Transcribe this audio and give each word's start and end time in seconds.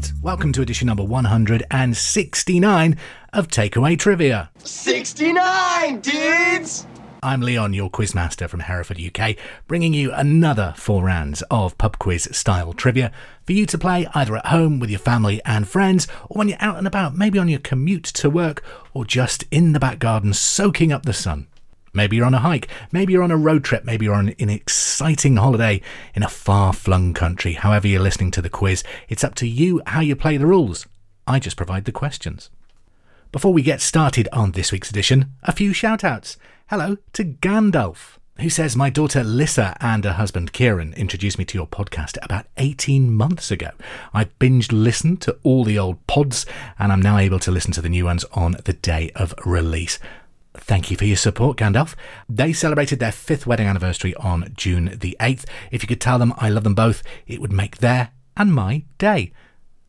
Quizheads. 0.00 0.22
Welcome 0.22 0.52
to 0.52 0.62
edition 0.62 0.86
number 0.86 1.04
169 1.04 2.96
of 3.32 3.48
Takeaway 3.48 3.98
Trivia. 3.98 4.50
69, 4.58 6.00
dudes! 6.00 6.86
I'm 7.22 7.42
Leon, 7.42 7.74
your 7.74 7.90
quizmaster 7.90 8.48
from 8.48 8.60
Hereford, 8.60 8.98
UK, 8.98 9.36
bringing 9.66 9.92
you 9.92 10.10
another 10.12 10.72
four 10.76 11.04
rounds 11.04 11.42
of 11.50 11.76
pub 11.76 11.98
quiz 11.98 12.28
style 12.32 12.72
trivia 12.72 13.12
for 13.44 13.52
you 13.52 13.66
to 13.66 13.76
play 13.76 14.06
either 14.14 14.36
at 14.36 14.46
home 14.46 14.80
with 14.80 14.88
your 14.88 15.00
family 15.00 15.42
and 15.44 15.68
friends, 15.68 16.08
or 16.30 16.38
when 16.38 16.48
you're 16.48 16.56
out 16.60 16.78
and 16.78 16.86
about, 16.86 17.14
maybe 17.14 17.38
on 17.38 17.48
your 17.48 17.60
commute 17.60 18.04
to 18.04 18.30
work, 18.30 18.64
or 18.94 19.04
just 19.04 19.44
in 19.50 19.72
the 19.72 19.80
back 19.80 19.98
garden 19.98 20.32
soaking 20.32 20.92
up 20.92 21.04
the 21.04 21.12
sun. 21.12 21.46
Maybe 21.92 22.16
you're 22.16 22.26
on 22.26 22.34
a 22.34 22.38
hike, 22.38 22.68
maybe 22.92 23.12
you're 23.12 23.22
on 23.22 23.32
a 23.32 23.36
road 23.36 23.64
trip, 23.64 23.84
maybe 23.84 24.04
you're 24.04 24.14
on 24.14 24.28
an 24.38 24.50
exciting 24.50 25.36
holiday 25.36 25.80
in 26.14 26.22
a 26.22 26.28
far 26.28 26.72
flung 26.72 27.14
country. 27.14 27.54
However, 27.54 27.88
you're 27.88 28.00
listening 28.00 28.30
to 28.32 28.42
the 28.42 28.48
quiz, 28.48 28.84
it's 29.08 29.24
up 29.24 29.34
to 29.36 29.48
you 29.48 29.82
how 29.86 30.00
you 30.00 30.14
play 30.14 30.36
the 30.36 30.46
rules. 30.46 30.86
I 31.26 31.38
just 31.38 31.56
provide 31.56 31.84
the 31.84 31.92
questions. 31.92 32.50
Before 33.32 33.52
we 33.52 33.62
get 33.62 33.80
started 33.80 34.28
on 34.32 34.52
this 34.52 34.72
week's 34.72 34.90
edition, 34.90 35.32
a 35.42 35.52
few 35.52 35.72
shout 35.72 36.04
outs. 36.04 36.36
Hello 36.68 36.96
to 37.12 37.24
Gandalf, 37.24 38.18
who 38.38 38.50
says, 38.50 38.76
My 38.76 38.90
daughter 38.90 39.22
Lissa 39.22 39.76
and 39.80 40.04
her 40.04 40.12
husband 40.12 40.52
Kieran 40.52 40.94
introduced 40.94 41.38
me 41.38 41.44
to 41.46 41.58
your 41.58 41.66
podcast 41.66 42.18
about 42.22 42.46
18 42.56 43.12
months 43.12 43.50
ago. 43.50 43.70
I 44.14 44.24
binged 44.24 44.72
listened 44.72 45.20
to 45.22 45.36
all 45.42 45.64
the 45.64 45.78
old 45.78 46.04
pods, 46.06 46.46
and 46.78 46.92
I'm 46.92 47.02
now 47.02 47.18
able 47.18 47.38
to 47.40 47.50
listen 47.50 47.72
to 47.72 47.82
the 47.82 47.88
new 47.88 48.04
ones 48.04 48.24
on 48.32 48.56
the 48.64 48.72
day 48.72 49.10
of 49.14 49.34
release. 49.44 49.98
Thank 50.54 50.90
you 50.90 50.96
for 50.96 51.04
your 51.04 51.16
support, 51.16 51.56
Gandalf. 51.56 51.94
They 52.28 52.52
celebrated 52.52 52.98
their 52.98 53.12
fifth 53.12 53.46
wedding 53.46 53.68
anniversary 53.68 54.14
on 54.16 54.52
June 54.56 54.96
the 54.98 55.16
8th. 55.20 55.44
If 55.70 55.82
you 55.82 55.88
could 55.88 56.00
tell 56.00 56.18
them 56.18 56.34
I 56.36 56.48
love 56.48 56.64
them 56.64 56.74
both, 56.74 57.02
it 57.26 57.40
would 57.40 57.52
make 57.52 57.78
their 57.78 58.10
and 58.36 58.52
my 58.52 58.84
day. 58.98 59.32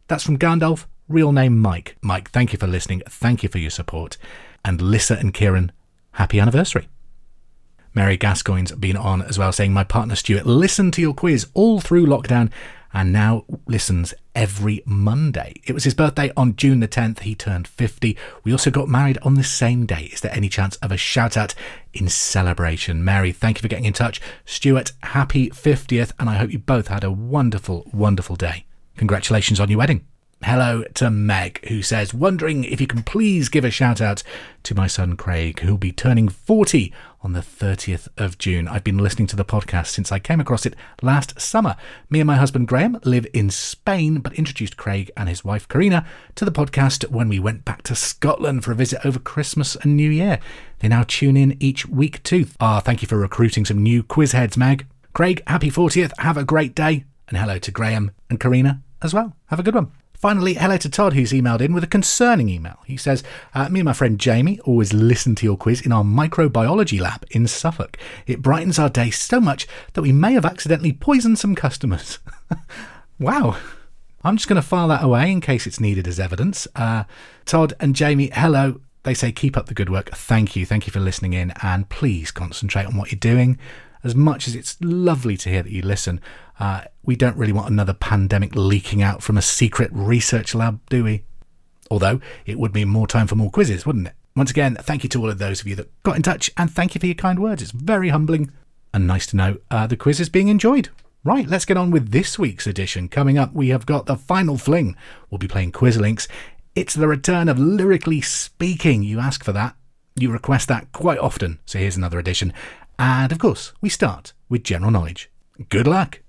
That's 0.07 0.23
from 0.23 0.37
Gandalf, 0.37 0.85
real 1.07 1.31
name 1.31 1.59
Mike. 1.59 1.97
Mike, 2.01 2.29
thank 2.29 2.53
you 2.53 2.59
for 2.59 2.67
listening. 2.67 3.01
Thank 3.09 3.43
you 3.43 3.49
for 3.49 3.57
your 3.57 3.71
support. 3.71 4.17
And 4.63 4.81
Lissa 4.81 5.17
and 5.17 5.33
Kieran, 5.33 5.71
happy 6.13 6.39
anniversary. 6.39 6.87
Mary 7.93 8.17
Gascoigne's 8.17 8.71
been 8.73 8.95
on 8.95 9.21
as 9.21 9.37
well, 9.37 9.51
saying, 9.51 9.73
My 9.73 9.83
partner 9.83 10.15
Stuart 10.15 10.45
listened 10.45 10.93
to 10.93 11.01
your 11.01 11.13
quiz 11.13 11.47
all 11.53 11.81
through 11.81 12.05
lockdown 12.05 12.51
and 12.93 13.11
now 13.11 13.45
listens 13.67 14.13
every 14.35 14.81
Monday. 14.85 15.53
It 15.65 15.73
was 15.73 15.83
his 15.83 15.93
birthday 15.93 16.31
on 16.35 16.55
June 16.55 16.79
the 16.79 16.87
10th. 16.87 17.19
He 17.19 17.35
turned 17.35 17.67
50. 17.67 18.17
We 18.43 18.51
also 18.51 18.71
got 18.71 18.87
married 18.87 19.17
on 19.21 19.35
the 19.35 19.43
same 19.43 19.85
day. 19.85 20.09
Is 20.13 20.21
there 20.21 20.33
any 20.33 20.49
chance 20.49 20.75
of 20.77 20.91
a 20.91 20.97
shout 20.97 21.37
out 21.37 21.53
in 21.93 22.09
celebration? 22.09 23.03
Mary, 23.03 23.31
thank 23.31 23.57
you 23.57 23.61
for 23.61 23.67
getting 23.67 23.85
in 23.85 23.93
touch. 23.93 24.21
Stuart, 24.45 24.93
happy 25.03 25.49
50th, 25.49 26.11
and 26.19 26.29
I 26.29 26.35
hope 26.35 26.51
you 26.51 26.59
both 26.59 26.87
had 26.87 27.03
a 27.03 27.11
wonderful, 27.11 27.89
wonderful 27.93 28.35
day. 28.35 28.65
Congratulations 28.97 29.59
on 29.59 29.69
your 29.69 29.79
wedding. 29.79 30.05
Hello 30.43 30.83
to 30.95 31.11
Meg, 31.11 31.63
who 31.67 31.83
says, 31.83 32.15
wondering 32.15 32.63
if 32.63 32.81
you 32.81 32.87
can 32.87 33.03
please 33.03 33.47
give 33.47 33.63
a 33.63 33.69
shout 33.69 34.01
out 34.01 34.23
to 34.63 34.73
my 34.73 34.87
son 34.87 35.15
Craig, 35.15 35.59
who'll 35.59 35.77
be 35.77 35.91
turning 35.91 36.29
40 36.29 36.91
on 37.23 37.33
the 37.33 37.39
30th 37.39 38.07
of 38.17 38.37
June. 38.37 38.67
I've 38.67 38.83
been 38.83 38.97
listening 38.97 39.27
to 39.27 39.35
the 39.35 39.45
podcast 39.45 39.87
since 39.87 40.11
I 40.11 40.19
came 40.19 40.39
across 40.39 40.65
it 40.65 40.75
last 41.01 41.39
summer. 41.39 41.75
Me 42.09 42.19
and 42.19 42.27
my 42.27 42.35
husband 42.35 42.67
Graham 42.67 42.99
live 43.03 43.27
in 43.33 43.49
Spain, 43.49 44.19
but 44.19 44.33
introduced 44.33 44.77
Craig 44.77 45.11
and 45.15 45.29
his 45.29 45.45
wife 45.45 45.67
Karina 45.67 46.05
to 46.35 46.45
the 46.45 46.51
podcast 46.51 47.09
when 47.09 47.29
we 47.29 47.39
went 47.39 47.65
back 47.65 47.83
to 47.83 47.95
Scotland 47.95 48.63
for 48.63 48.71
a 48.71 48.75
visit 48.75 49.05
over 49.05 49.19
Christmas 49.19 49.75
and 49.75 49.95
New 49.95 50.09
Year. 50.09 50.39
They 50.79 50.87
now 50.87 51.03
tune 51.07 51.37
in 51.37 51.57
each 51.59 51.87
week 51.87 52.23
too. 52.23 52.47
Ah, 52.59 52.79
thank 52.79 53.01
you 53.01 53.07
for 53.07 53.17
recruiting 53.17 53.65
some 53.65 53.83
new 53.83 54.03
quiz 54.03 54.31
heads, 54.31 54.57
Meg. 54.57 54.87
Craig, 55.13 55.43
happy 55.47 55.69
40th. 55.69 56.13
Have 56.19 56.37
a 56.37 56.43
great 56.43 56.73
day. 56.73 57.05
And 57.27 57.37
hello 57.37 57.59
to 57.59 57.71
Graham 57.71 58.11
and 58.29 58.39
Karina 58.39 58.81
as 59.01 59.13
well. 59.13 59.35
Have 59.47 59.59
a 59.59 59.63
good 59.63 59.75
one. 59.75 59.91
Finally, 60.21 60.53
hello 60.53 60.77
to 60.77 60.87
Todd, 60.87 61.13
who's 61.13 61.31
emailed 61.31 61.61
in 61.61 61.73
with 61.73 61.83
a 61.83 61.87
concerning 61.87 62.47
email. 62.47 62.77
He 62.85 62.95
says, 62.95 63.23
uh, 63.55 63.69
Me 63.69 63.79
and 63.79 63.85
my 63.85 63.93
friend 63.93 64.19
Jamie 64.19 64.59
always 64.59 64.93
listen 64.93 65.33
to 65.33 65.47
your 65.47 65.57
quiz 65.57 65.81
in 65.81 65.91
our 65.91 66.03
microbiology 66.03 67.01
lab 67.01 67.25
in 67.31 67.47
Suffolk. 67.47 67.97
It 68.27 68.43
brightens 68.43 68.77
our 68.77 68.87
day 68.87 69.09
so 69.09 69.41
much 69.41 69.67
that 69.93 70.03
we 70.03 70.11
may 70.11 70.33
have 70.33 70.45
accidentally 70.45 70.93
poisoned 70.93 71.39
some 71.39 71.55
customers. 71.55 72.19
wow. 73.19 73.57
I'm 74.23 74.37
just 74.37 74.47
going 74.47 74.61
to 74.61 74.67
file 74.67 74.89
that 74.89 75.03
away 75.03 75.31
in 75.31 75.41
case 75.41 75.65
it's 75.65 75.79
needed 75.79 76.07
as 76.07 76.19
evidence. 76.19 76.67
Uh, 76.75 77.05
Todd 77.45 77.73
and 77.79 77.95
Jamie, 77.95 78.29
hello. 78.31 78.79
They 79.01 79.15
say, 79.15 79.31
keep 79.31 79.57
up 79.57 79.65
the 79.65 79.73
good 79.73 79.89
work. 79.89 80.11
Thank 80.11 80.55
you. 80.55 80.67
Thank 80.67 80.85
you 80.85 80.93
for 80.93 80.99
listening 80.99 81.33
in. 81.33 81.51
And 81.63 81.89
please 81.89 82.29
concentrate 82.29 82.85
on 82.85 82.95
what 82.95 83.11
you're 83.11 83.17
doing. 83.17 83.57
As 84.03 84.15
much 84.15 84.47
as 84.47 84.55
it's 84.55 84.77
lovely 84.81 85.37
to 85.37 85.49
hear 85.49 85.63
that 85.63 85.71
you 85.71 85.81
listen, 85.81 86.19
uh, 86.59 86.81
we 87.03 87.15
don't 87.15 87.37
really 87.37 87.53
want 87.53 87.69
another 87.69 87.93
pandemic 87.93 88.55
leaking 88.55 89.01
out 89.01 89.21
from 89.21 89.37
a 89.37 89.41
secret 89.41 89.91
research 89.93 90.55
lab, 90.55 90.79
do 90.89 91.03
we? 91.03 91.23
Although 91.89 92.21
it 92.45 92.57
would 92.57 92.73
mean 92.73 92.87
more 92.87 93.07
time 93.07 93.27
for 93.27 93.35
more 93.35 93.51
quizzes, 93.51 93.85
wouldn't 93.85 94.07
it? 94.07 94.13
Once 94.35 94.49
again, 94.49 94.75
thank 94.75 95.03
you 95.03 95.09
to 95.09 95.21
all 95.21 95.29
of 95.29 95.39
those 95.39 95.61
of 95.61 95.67
you 95.67 95.75
that 95.75 96.03
got 96.03 96.15
in 96.15 96.21
touch, 96.21 96.49
and 96.57 96.71
thank 96.71 96.95
you 96.95 96.99
for 96.99 97.05
your 97.05 97.15
kind 97.15 97.39
words. 97.39 97.61
It's 97.61 97.71
very 97.71 98.09
humbling 98.09 98.51
and 98.93 99.07
nice 99.07 99.25
to 99.27 99.35
know 99.35 99.57
uh, 99.69 99.87
the 99.87 99.97
quiz 99.97 100.19
is 100.19 100.29
being 100.29 100.47
enjoyed. 100.47 100.89
Right, 101.23 101.47
let's 101.47 101.65
get 101.65 101.77
on 101.77 101.91
with 101.91 102.11
this 102.11 102.39
week's 102.39 102.65
edition. 102.65 103.07
Coming 103.07 103.37
up, 103.37 103.53
we 103.53 103.69
have 103.69 103.85
got 103.85 104.07
the 104.07 104.15
final 104.15 104.57
fling. 104.57 104.95
We'll 105.29 105.37
be 105.37 105.47
playing 105.47 105.71
Quizlinks. 105.71 106.27
It's 106.75 106.95
the 106.95 107.07
return 107.07 107.47
of 107.47 107.59
Lyrically 107.59 108.21
Speaking. 108.21 109.03
You 109.03 109.19
ask 109.19 109.43
for 109.43 109.51
that. 109.51 109.75
You 110.15 110.31
request 110.31 110.67
that 110.69 110.91
quite 110.93 111.19
often. 111.19 111.59
So 111.65 111.77
here's 111.77 111.95
another 111.95 112.17
edition. 112.17 112.53
And 113.01 113.31
of 113.31 113.39
course, 113.39 113.73
we 113.81 113.89
start 113.89 114.33
with 114.47 114.63
general 114.63 114.91
knowledge. 114.91 115.31
Good 115.69 115.87
luck! 115.87 116.19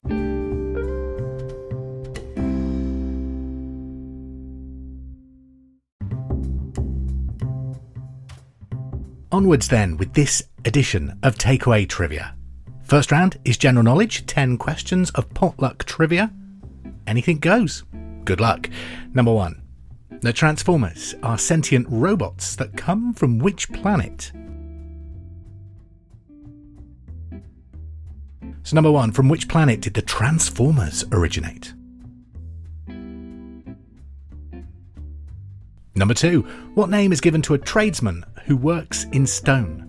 Onwards 9.31 9.69
then 9.69 9.99
with 9.99 10.15
this 10.15 10.45
edition 10.65 11.19
of 11.23 11.37
Takeaway 11.37 11.87
Trivia. 11.87 12.35
First 12.85 13.13
round 13.13 13.37
is 13.45 13.59
general 13.59 13.85
knowledge, 13.85 14.25
10 14.25 14.57
questions 14.57 15.11
of 15.11 15.29
potluck 15.35 15.85
trivia. 15.85 16.33
Anything 17.07 17.39
goes. 17.39 17.85
Good 18.25 18.41
luck. 18.41 18.71
Number 19.13 19.33
one. 19.35 19.61
The 20.23 20.33
Transformers 20.33 21.15
are 21.23 21.37
sentient 21.37 21.87
robots 21.91 22.57
that 22.57 22.79
come 22.79 23.13
from 23.13 23.39
which 23.39 23.71
planet? 23.73 24.33
So, 28.65 28.75
number 28.77 28.93
one, 28.93 29.13
from 29.13 29.29
which 29.29 29.49
planet 29.49 29.81
did 29.81 29.95
the 29.95 30.03
Transformers 30.03 31.05
originate? 31.11 31.73
Number 35.95 36.15
two, 36.15 36.43
what 36.75 36.89
name 36.89 37.13
is 37.13 37.21
given 37.21 37.43
to 37.43 37.55
a 37.55 37.59
tradesman 37.59 38.25
who 38.47 38.57
works 38.57 39.05
in 39.13 39.27
stone? 39.27 39.89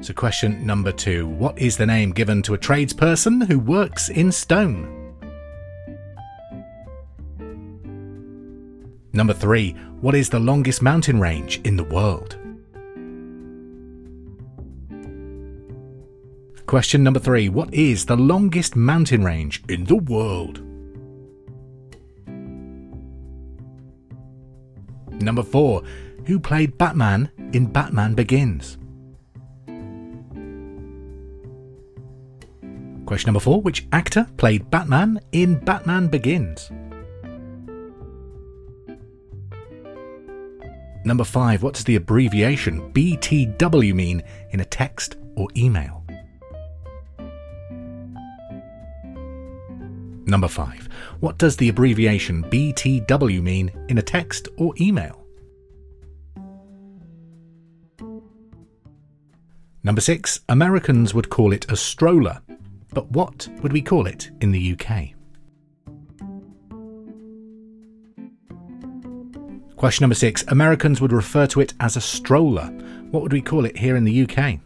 So, 0.00 0.12
question 0.12 0.66
number 0.66 0.92
two 0.92 1.26
What 1.26 1.58
is 1.58 1.78
the 1.78 1.86
name 1.86 2.12
given 2.12 2.42
to 2.42 2.54
a 2.54 2.58
tradesperson 2.58 3.46
who 3.46 3.58
works 3.58 4.10
in 4.10 4.30
stone? 4.30 5.00
Number 9.14 9.32
three, 9.32 9.72
what 10.00 10.14
is 10.14 10.28
the 10.28 10.40
longest 10.40 10.82
mountain 10.82 11.18
range 11.18 11.60
in 11.64 11.76
the 11.76 11.84
world? 11.84 12.36
Question 16.66 17.02
number 17.02 17.20
three 17.20 17.48
What 17.48 17.72
is 17.74 18.06
the 18.06 18.16
longest 18.16 18.74
mountain 18.74 19.22
range 19.22 19.62
in 19.68 19.84
the 19.84 19.96
world? 19.96 20.62
Number 25.20 25.42
four 25.42 25.82
Who 26.26 26.40
played 26.40 26.78
Batman 26.78 27.30
in 27.52 27.66
Batman 27.66 28.14
Begins? 28.14 28.78
Question 33.06 33.28
number 33.28 33.40
four 33.40 33.60
Which 33.60 33.86
actor 33.92 34.26
played 34.38 34.70
Batman 34.70 35.20
in 35.32 35.58
Batman 35.60 36.08
Begins? 36.08 36.70
Number 41.04 41.24
five 41.24 41.62
What 41.62 41.74
does 41.74 41.84
the 41.84 41.96
abbreviation 41.96 42.90
BTW 42.94 43.94
mean 43.94 44.22
in 44.50 44.60
a 44.60 44.64
text 44.64 45.16
or 45.36 45.48
email? 45.56 46.03
Number 50.26 50.48
5. 50.48 50.88
What 51.20 51.38
does 51.38 51.56
the 51.56 51.68
abbreviation 51.68 52.44
BTW 52.44 53.42
mean 53.42 53.70
in 53.88 53.98
a 53.98 54.02
text 54.02 54.48
or 54.56 54.72
email? 54.80 55.24
Number 59.82 60.00
6. 60.00 60.40
Americans 60.48 61.12
would 61.12 61.28
call 61.28 61.52
it 61.52 61.70
a 61.70 61.76
stroller, 61.76 62.40
but 62.94 63.10
what 63.10 63.48
would 63.60 63.72
we 63.72 63.82
call 63.82 64.06
it 64.06 64.30
in 64.40 64.50
the 64.50 64.72
UK? 64.72 65.10
Question 69.76 70.04
number 70.04 70.14
6. 70.14 70.44
Americans 70.48 71.02
would 71.02 71.12
refer 71.12 71.46
to 71.48 71.60
it 71.60 71.74
as 71.80 71.96
a 71.96 72.00
stroller. 72.00 72.66
What 73.10 73.22
would 73.22 73.32
we 73.34 73.42
call 73.42 73.66
it 73.66 73.76
here 73.76 73.96
in 73.96 74.04
the 74.04 74.22
UK? 74.22 74.58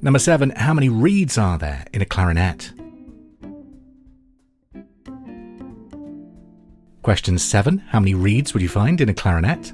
Number 0.00 0.20
seven, 0.20 0.50
how 0.50 0.72
many 0.74 0.88
reeds 0.88 1.36
are 1.36 1.58
there 1.58 1.84
in 1.92 2.00
a 2.00 2.06
clarinet? 2.06 2.72
Question 7.02 7.38
seven, 7.38 7.78
how 7.78 7.98
many 7.98 8.14
reeds 8.14 8.52
would 8.52 8.62
you 8.62 8.68
find 8.68 9.00
in 9.00 9.08
a 9.08 9.14
clarinet? 9.14 9.72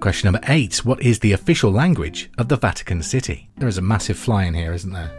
Question 0.00 0.32
number 0.32 0.46
eight, 0.48 0.84
what 0.84 1.02
is 1.02 1.18
the 1.18 1.32
official 1.32 1.72
language 1.72 2.30
of 2.38 2.48
the 2.48 2.56
Vatican 2.56 3.02
City? 3.02 3.50
There 3.56 3.68
is 3.68 3.78
a 3.78 3.82
massive 3.82 4.18
fly 4.18 4.44
in 4.44 4.54
here, 4.54 4.72
isn't 4.72 4.92
there? 4.92 5.10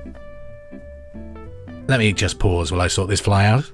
Let 1.87 1.99
me 1.99 2.13
just 2.13 2.39
pause 2.39 2.71
while 2.71 2.81
I 2.81 2.87
sort 2.87 3.09
this 3.09 3.19
fly 3.19 3.45
out. 3.45 3.69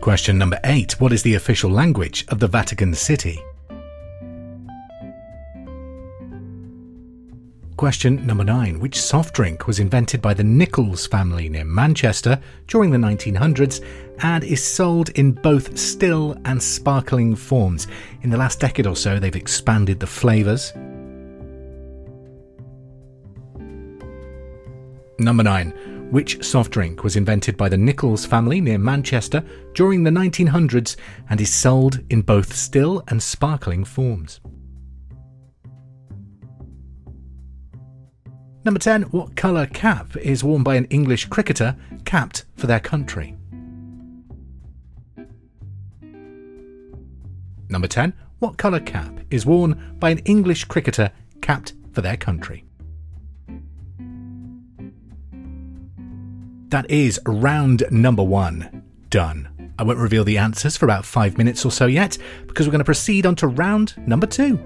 Question 0.00 0.38
number 0.38 0.58
eight 0.64 0.98
What 0.98 1.12
is 1.12 1.22
the 1.22 1.34
official 1.34 1.70
language 1.70 2.24
of 2.28 2.38
the 2.38 2.48
Vatican 2.48 2.94
City? 2.94 3.38
Question 7.76 8.26
number 8.26 8.42
nine 8.44 8.80
Which 8.80 8.98
soft 8.98 9.34
drink 9.34 9.66
was 9.66 9.78
invented 9.78 10.22
by 10.22 10.32
the 10.32 10.42
Nichols 10.42 11.06
family 11.06 11.50
near 11.50 11.66
Manchester 11.66 12.40
during 12.66 12.90
the 12.90 12.96
1900s 12.96 13.84
and 14.22 14.42
is 14.42 14.64
sold 14.64 15.10
in 15.10 15.32
both 15.32 15.78
still 15.78 16.34
and 16.46 16.62
sparkling 16.62 17.36
forms? 17.36 17.86
In 18.22 18.30
the 18.30 18.38
last 18.38 18.58
decade 18.58 18.86
or 18.86 18.96
so, 18.96 19.18
they've 19.18 19.36
expanded 19.36 20.00
the 20.00 20.06
flavours. 20.06 20.72
Number 25.18 25.42
nine 25.42 25.99
which 26.10 26.44
soft 26.44 26.72
drink 26.72 27.04
was 27.04 27.16
invented 27.16 27.56
by 27.56 27.68
the 27.68 27.76
Nichols 27.76 28.26
family 28.26 28.60
near 28.60 28.78
Manchester 28.78 29.44
during 29.74 30.02
the 30.02 30.10
1900s 30.10 30.96
and 31.28 31.40
is 31.40 31.52
sold 31.52 32.00
in 32.10 32.22
both 32.22 32.54
still 32.54 33.02
and 33.08 33.22
sparkling 33.22 33.84
forms. 33.84 34.40
Number 38.64 38.80
10. 38.80 39.02
What 39.04 39.36
colour 39.36 39.66
cap 39.66 40.16
is 40.16 40.44
worn 40.44 40.62
by 40.62 40.74
an 40.74 40.84
English 40.86 41.26
cricketer 41.26 41.76
capped 42.04 42.44
for 42.56 42.66
their 42.66 42.80
country? 42.80 43.36
Number 47.70 47.88
10. 47.88 48.12
What 48.40 48.58
colour 48.58 48.80
cap 48.80 49.20
is 49.30 49.46
worn 49.46 49.96
by 49.98 50.10
an 50.10 50.18
English 50.18 50.64
cricketer 50.64 51.10
capped 51.40 51.72
for 51.92 52.00
their 52.00 52.16
country? 52.16 52.64
That 56.70 56.88
is 56.88 57.20
round 57.26 57.82
number 57.90 58.22
one 58.22 58.84
done. 59.08 59.72
I 59.76 59.82
won't 59.82 59.98
reveal 59.98 60.22
the 60.22 60.38
answers 60.38 60.76
for 60.76 60.86
about 60.86 61.04
five 61.04 61.36
minutes 61.36 61.64
or 61.64 61.72
so 61.72 61.86
yet, 61.86 62.16
because 62.46 62.64
we're 62.64 62.70
going 62.70 62.78
to 62.78 62.84
proceed 62.84 63.26
on 63.26 63.34
to 63.36 63.48
round 63.48 63.96
number 64.06 64.28
two. 64.28 64.56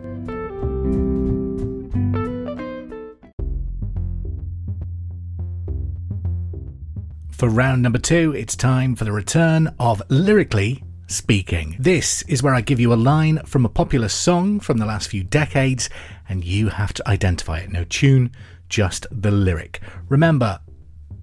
For 7.31 7.49
round 7.49 7.83
number 7.83 7.99
two, 7.99 8.35
it's 8.37 8.55
time 8.55 8.95
for 8.97 9.05
the 9.05 9.13
return 9.13 9.75
of 9.81 10.03
Lyrically 10.11 10.85
Speaking. 11.07 11.75
This 11.79 12.21
is 12.23 12.43
where 12.43 12.55
I 12.55 12.61
give 12.61 12.81
you 12.81 12.93
a 12.93 12.97
line 12.97 13.39
from 13.47 13.65
a 13.65 13.71
popular 13.71 14.09
song 14.09 14.61
from 14.61 14.77
the 14.77 14.87
last 14.87 15.09
few 15.09 15.25
decades, 15.25 15.89
and 16.29 16.45
you 16.45 16.69
have 16.69 16.93
to 16.95 17.09
identify 17.09 17.61
it. 17.61 17.73
No 17.73 17.85
tune, 17.85 18.31
just 18.69 19.07
the 19.11 19.31
lyric. 19.31 19.81
Remember, 20.09 20.61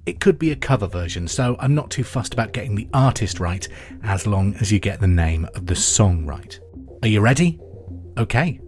it 0.05 0.19
could 0.19 0.39
be 0.39 0.51
a 0.51 0.55
cover 0.55 0.87
version, 0.87 1.27
so 1.27 1.55
I'm 1.59 1.75
not 1.75 1.91
too 1.91 2.03
fussed 2.03 2.33
about 2.33 2.53
getting 2.53 2.75
the 2.75 2.87
artist 2.93 3.39
right 3.39 3.67
as 4.03 4.25
long 4.25 4.55
as 4.55 4.71
you 4.71 4.79
get 4.79 4.99
the 4.99 5.07
name 5.07 5.47
of 5.53 5.67
the 5.67 5.75
song 5.75 6.25
right. 6.25 6.59
Are 7.03 7.07
you 7.07 7.21
ready? 7.21 7.59
Okay. 8.17 8.59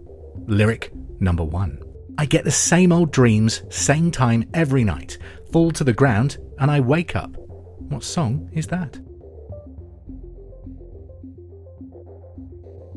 Lyric 0.46 0.92
number 1.20 1.44
one. 1.44 1.80
I 2.16 2.26
get 2.26 2.44
the 2.44 2.50
same 2.50 2.92
old 2.92 3.10
dreams, 3.10 3.62
same 3.68 4.12
time 4.12 4.48
every 4.54 4.84
night, 4.84 5.18
fall 5.50 5.72
to 5.72 5.82
the 5.82 5.92
ground, 5.92 6.38
and 6.58 6.70
I 6.70 6.80
wake 6.80 7.16
up. 7.16 7.36
What 7.36 8.04
song 8.04 8.48
is 8.52 8.68
that? 8.68 9.00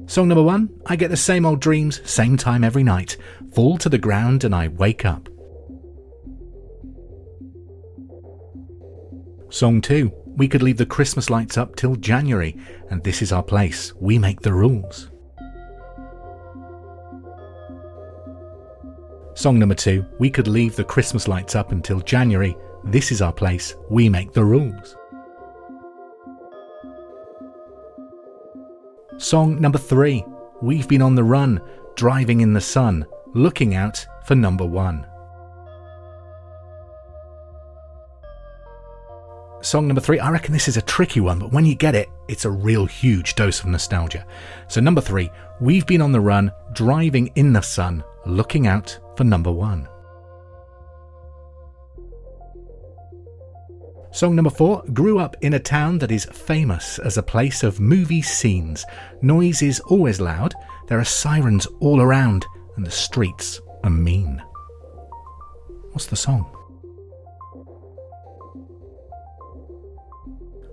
Song 0.06 0.28
number 0.28 0.44
one 0.44 0.70
I 0.86 0.96
get 0.96 1.10
the 1.10 1.18
same 1.18 1.46
old 1.46 1.60
dreams, 1.60 2.08
same 2.10 2.38
time 2.38 2.64
every 2.64 2.84
night, 2.84 3.18
fall 3.54 3.78
to 3.80 3.90
the 3.90 3.98
ground, 3.98 4.44
and 4.44 4.54
I 4.54 4.68
wake 4.68 5.04
up. 5.04 5.28
Song 9.50 9.80
2 9.80 10.12
We 10.36 10.48
could 10.50 10.62
leave 10.62 10.78
the 10.78 10.86
Christmas 10.86 11.30
lights 11.30 11.58
up 11.58 11.78
till 11.78 11.96
January, 11.96 12.58
and 12.90 13.02
this 13.02 13.22
is 13.22 13.32
our 13.32 13.42
place. 13.42 13.94
We 13.96 14.20
make 14.20 14.42
the 14.42 14.52
rules. 14.52 15.10
Song 19.36 19.58
number 19.58 19.74
2 19.74 20.06
We 20.20 20.30
could 20.30 20.50
leave 20.50 20.76
the 20.76 20.84
Christmas 20.84 21.30
lights 21.30 21.56
up 21.56 21.72
until 21.72 22.02
January. 22.02 22.58
This 22.84 23.10
is 23.12 23.22
our 23.22 23.32
place. 23.32 23.74
We 23.90 24.10
make 24.10 24.34
the 24.34 24.44
rules. 24.44 24.98
Song 29.18 29.62
number 29.62 29.80
3 29.80 30.26
We've 30.62 30.90
been 30.90 31.02
on 31.02 31.16
the 31.16 31.24
run, 31.24 31.62
driving 31.96 32.42
in 32.42 32.52
the 32.52 32.62
sun, 32.62 33.06
looking 33.34 33.76
out 33.76 34.06
for 34.26 34.36
number 34.36 34.66
1. 34.66 35.08
Song 39.62 39.88
number 39.88 40.02
three, 40.02 40.20
I 40.20 40.30
reckon 40.30 40.54
this 40.54 40.68
is 40.68 40.78
a 40.78 40.84
tricky 40.84 41.20
one, 41.20 41.40
but 41.40 41.52
when 41.52 41.66
you 41.66 41.74
get 41.74 41.96
it, 41.96 42.10
it's 42.28 42.46
a 42.46 42.52
real 42.52 42.86
huge 42.86 43.36
dose 43.36 43.60
of 43.60 43.66
nostalgia. 43.66 44.26
So, 44.68 44.80
number 44.80 45.02
three, 45.02 45.32
we've 45.60 45.86
been 45.88 46.02
on 46.02 46.12
the 46.12 46.20
run, 46.20 46.52
driving 46.74 47.32
in 47.36 47.54
the 47.54 47.62
sun, 47.62 48.04
looking 48.26 48.68
out 48.68 48.98
for 49.16 49.24
number 49.24 49.52
one. 49.52 49.88
Song 54.12 54.36
number 54.36 54.50
four 54.50 54.84
grew 54.94 55.20
up 55.20 55.36
in 55.42 55.56
a 55.56 55.60
town 55.60 55.98
that 56.00 56.12
is 56.12 56.26
famous 56.26 56.98
as 57.00 57.18
a 57.18 57.24
place 57.24 57.64
of 57.64 57.80
movie 57.80 58.22
scenes. 58.22 58.86
Noise 59.22 59.62
is 59.62 59.80
always 59.82 60.22
loud, 60.22 60.54
there 60.88 61.00
are 61.00 61.04
sirens 61.04 61.66
all 61.80 62.00
around, 62.00 62.46
and 62.76 62.86
the 62.86 62.92
streets 62.92 63.60
are 63.84 63.90
mean. 63.90 64.42
What's 65.92 66.06
the 66.06 66.16
song? 66.16 66.57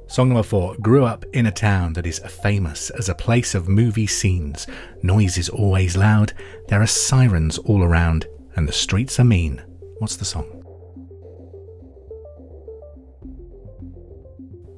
Song 0.06 0.28
number 0.28 0.42
four 0.42 0.76
grew 0.80 1.04
up 1.04 1.24
in 1.32 1.46
a 1.46 1.50
town 1.50 1.94
that 1.94 2.06
is 2.06 2.18
famous 2.18 2.90
as 2.90 3.08
a 3.08 3.14
place 3.14 3.54
of 3.54 3.68
movie 3.68 4.06
scenes. 4.06 4.66
Noise 5.02 5.38
is 5.38 5.48
always 5.48 5.96
loud, 5.96 6.32
there 6.68 6.82
are 6.82 6.86
sirens 6.86 7.58
all 7.58 7.82
around, 7.82 8.26
and 8.54 8.68
the 8.68 8.72
streets 8.72 9.18
are 9.18 9.24
mean. 9.24 9.62
What's 9.98 10.16
the 10.16 10.24
song? 10.24 10.62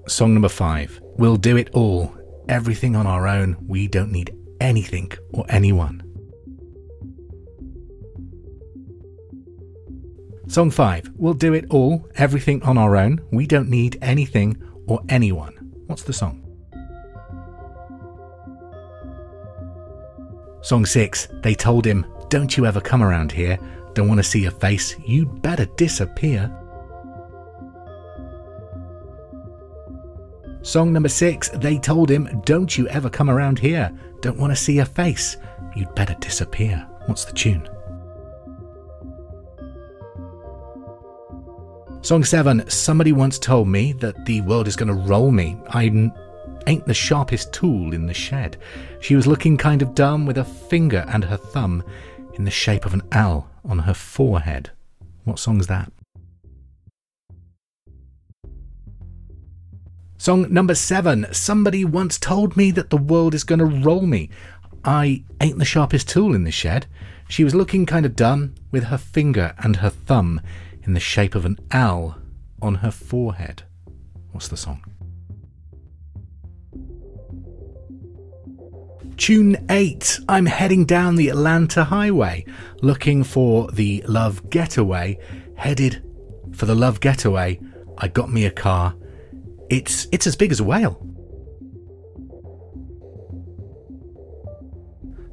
Song 0.08 0.32
number 0.34 0.48
five 0.48 1.00
We'll 1.18 1.36
do 1.36 1.56
it 1.56 1.70
all. 1.72 2.14
Everything 2.48 2.94
on 2.94 3.06
our 3.06 3.26
own. 3.26 3.56
We 3.66 3.88
don't 3.88 4.12
need 4.12 4.36
anything 4.60 5.10
or 5.32 5.44
anyone. 5.48 6.02
Song 10.48 10.70
5. 10.70 11.10
We'll 11.16 11.34
do 11.34 11.54
it 11.54 11.64
all, 11.70 12.08
everything 12.14 12.62
on 12.62 12.78
our 12.78 12.96
own. 12.96 13.20
We 13.32 13.48
don't 13.48 13.68
need 13.68 13.98
anything 14.00 14.62
or 14.86 15.02
anyone. 15.08 15.54
What's 15.86 16.02
the 16.02 16.12
song? 16.12 16.42
Song 20.62 20.84
6. 20.84 21.28
They 21.42 21.54
told 21.54 21.84
him, 21.84 22.06
Don't 22.28 22.56
you 22.56 22.66
ever 22.66 22.80
come 22.80 23.02
around 23.02 23.30
here. 23.30 23.58
Don't 23.94 24.08
want 24.08 24.18
to 24.18 24.24
see 24.24 24.40
your 24.40 24.50
face. 24.50 24.96
You'd 25.06 25.40
better 25.40 25.66
disappear. 25.76 26.50
Song 30.62 30.92
number 30.92 31.08
6. 31.08 31.50
They 31.50 31.78
told 31.78 32.10
him, 32.10 32.42
Don't 32.44 32.76
you 32.76 32.88
ever 32.88 33.08
come 33.08 33.30
around 33.30 33.58
here. 33.58 33.92
Don't 34.20 34.38
want 34.38 34.50
to 34.50 34.56
see 34.56 34.74
your 34.74 34.86
face. 34.86 35.36
You'd 35.76 35.94
better 35.94 36.16
disappear. 36.20 36.86
What's 37.06 37.24
the 37.24 37.32
tune? 37.32 37.68
Song 42.06 42.22
7 42.22 42.70
Somebody 42.70 43.10
once 43.10 43.36
told 43.36 43.66
me 43.66 43.90
that 43.94 44.26
the 44.26 44.40
world 44.42 44.68
is 44.68 44.76
going 44.76 44.86
to 44.86 44.94
roll 44.94 45.32
me. 45.32 45.56
I 45.70 45.90
ain't 46.68 46.86
the 46.86 46.94
sharpest 46.94 47.52
tool 47.52 47.92
in 47.92 48.06
the 48.06 48.14
shed. 48.14 48.58
She 49.00 49.16
was 49.16 49.26
looking 49.26 49.56
kind 49.56 49.82
of 49.82 49.92
dumb 49.92 50.24
with 50.24 50.38
a 50.38 50.44
finger 50.44 51.04
and 51.08 51.24
her 51.24 51.36
thumb 51.36 51.82
in 52.34 52.44
the 52.44 52.50
shape 52.52 52.86
of 52.86 52.94
an 52.94 53.02
L 53.10 53.50
on 53.64 53.80
her 53.80 53.92
forehead. 53.92 54.70
What 55.24 55.40
song's 55.40 55.66
that? 55.66 55.90
Song 60.16 60.46
number 60.48 60.76
seven. 60.76 61.26
Somebody 61.32 61.84
once 61.84 62.20
told 62.20 62.56
me 62.56 62.70
that 62.70 62.90
the 62.90 62.98
world 62.98 63.34
is 63.34 63.42
going 63.42 63.58
to 63.58 63.64
roll 63.64 64.02
me. 64.02 64.30
I 64.84 65.24
ain't 65.40 65.58
the 65.58 65.64
sharpest 65.64 66.08
tool 66.08 66.36
in 66.36 66.44
the 66.44 66.52
shed. 66.52 66.86
She 67.28 67.42
was 67.42 67.56
looking 67.56 67.84
kind 67.84 68.06
of 68.06 68.14
dumb 68.14 68.54
with 68.70 68.84
her 68.84 68.98
finger 68.98 69.56
and 69.58 69.74
her 69.74 69.90
thumb 69.90 70.40
in 70.86 70.94
the 70.94 71.00
shape 71.00 71.34
of 71.34 71.44
an 71.44 71.58
L 71.70 72.16
on 72.62 72.76
her 72.76 72.90
forehead. 72.90 73.64
What's 74.32 74.48
the 74.48 74.56
song? 74.56 74.84
Tune 79.16 79.56
8. 79.70 80.20
I'm 80.28 80.46
heading 80.46 80.84
down 80.84 81.16
the 81.16 81.30
Atlanta 81.30 81.84
Highway 81.84 82.44
looking 82.82 83.24
for 83.24 83.70
the 83.72 84.04
Love 84.06 84.50
Getaway. 84.50 85.18
Headed 85.56 86.04
for 86.52 86.66
the 86.66 86.74
Love 86.74 87.00
Getaway. 87.00 87.58
I 87.98 88.08
got 88.08 88.30
me 88.30 88.44
a 88.44 88.50
car. 88.50 88.94
It's 89.70 90.06
it's 90.12 90.26
as 90.26 90.36
big 90.36 90.52
as 90.52 90.60
a 90.60 90.64
whale. 90.64 91.02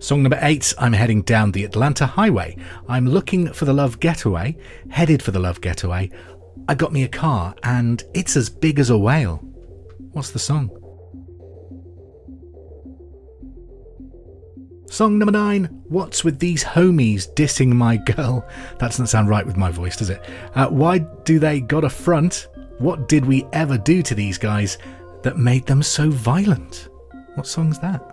Song 0.03 0.21
number 0.21 0.37
eight, 0.41 0.73
I'm 0.79 0.91
heading 0.91 1.21
down 1.21 1.53
the 1.53 1.63
Atlanta 1.63 2.05
Highway. 2.05 2.57
I'm 2.89 3.07
looking 3.07 3.53
for 3.53 3.63
the 3.63 3.71
Love 3.71 4.01
Getaway, 4.01 4.57
headed 4.89 5.23
for 5.23 5.31
the 5.31 5.39
Love 5.39 5.61
Getaway. 5.61 6.11
I 6.67 6.75
got 6.75 6.91
me 6.91 7.03
a 7.03 7.07
car 7.07 7.55
and 7.63 8.03
it's 8.13 8.35
as 8.35 8.49
big 8.49 8.79
as 8.79 8.89
a 8.89 8.97
whale. 8.97 9.37
What's 10.11 10.31
the 10.31 10.39
song? 10.39 10.71
Song 14.87 15.17
number 15.17 15.31
nine, 15.31 15.67
What's 15.87 16.25
with 16.25 16.37
these 16.37 16.65
homies 16.65 17.33
dissing 17.33 17.69
my 17.69 17.95
girl? 17.95 18.45
That 18.79 18.91
doesn't 18.91 19.07
sound 19.07 19.29
right 19.29 19.45
with 19.45 19.55
my 19.55 19.71
voice, 19.71 19.95
does 19.95 20.09
it? 20.09 20.21
Uh, 20.53 20.67
why 20.67 20.97
do 20.97 21.39
they 21.39 21.61
got 21.61 21.85
a 21.85 21.89
front? 21.89 22.49
What 22.77 23.07
did 23.07 23.23
we 23.23 23.45
ever 23.53 23.77
do 23.77 24.01
to 24.01 24.15
these 24.15 24.37
guys 24.37 24.79
that 25.21 25.37
made 25.37 25.65
them 25.65 25.81
so 25.81 26.09
violent? 26.09 26.89
What 27.35 27.47
song's 27.47 27.79
that? 27.79 28.12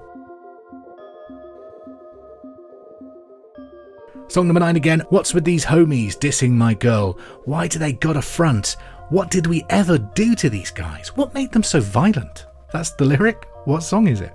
Song 4.30 4.46
number 4.46 4.60
nine 4.60 4.76
again. 4.76 5.02
What's 5.08 5.34
with 5.34 5.44
these 5.44 5.64
homies 5.64 6.16
dissing 6.16 6.52
my 6.52 6.72
girl? 6.72 7.18
Why 7.46 7.66
do 7.66 7.80
they 7.80 7.94
got 7.94 8.16
a 8.16 8.22
front? 8.22 8.76
What 9.08 9.28
did 9.28 9.48
we 9.48 9.64
ever 9.70 9.98
do 9.98 10.36
to 10.36 10.48
these 10.48 10.70
guys? 10.70 11.08
What 11.16 11.34
made 11.34 11.50
them 11.50 11.64
so 11.64 11.80
violent? 11.80 12.46
That's 12.72 12.92
the 12.92 13.06
lyric? 13.06 13.48
What 13.64 13.80
song 13.80 14.06
is 14.06 14.20
it? 14.20 14.32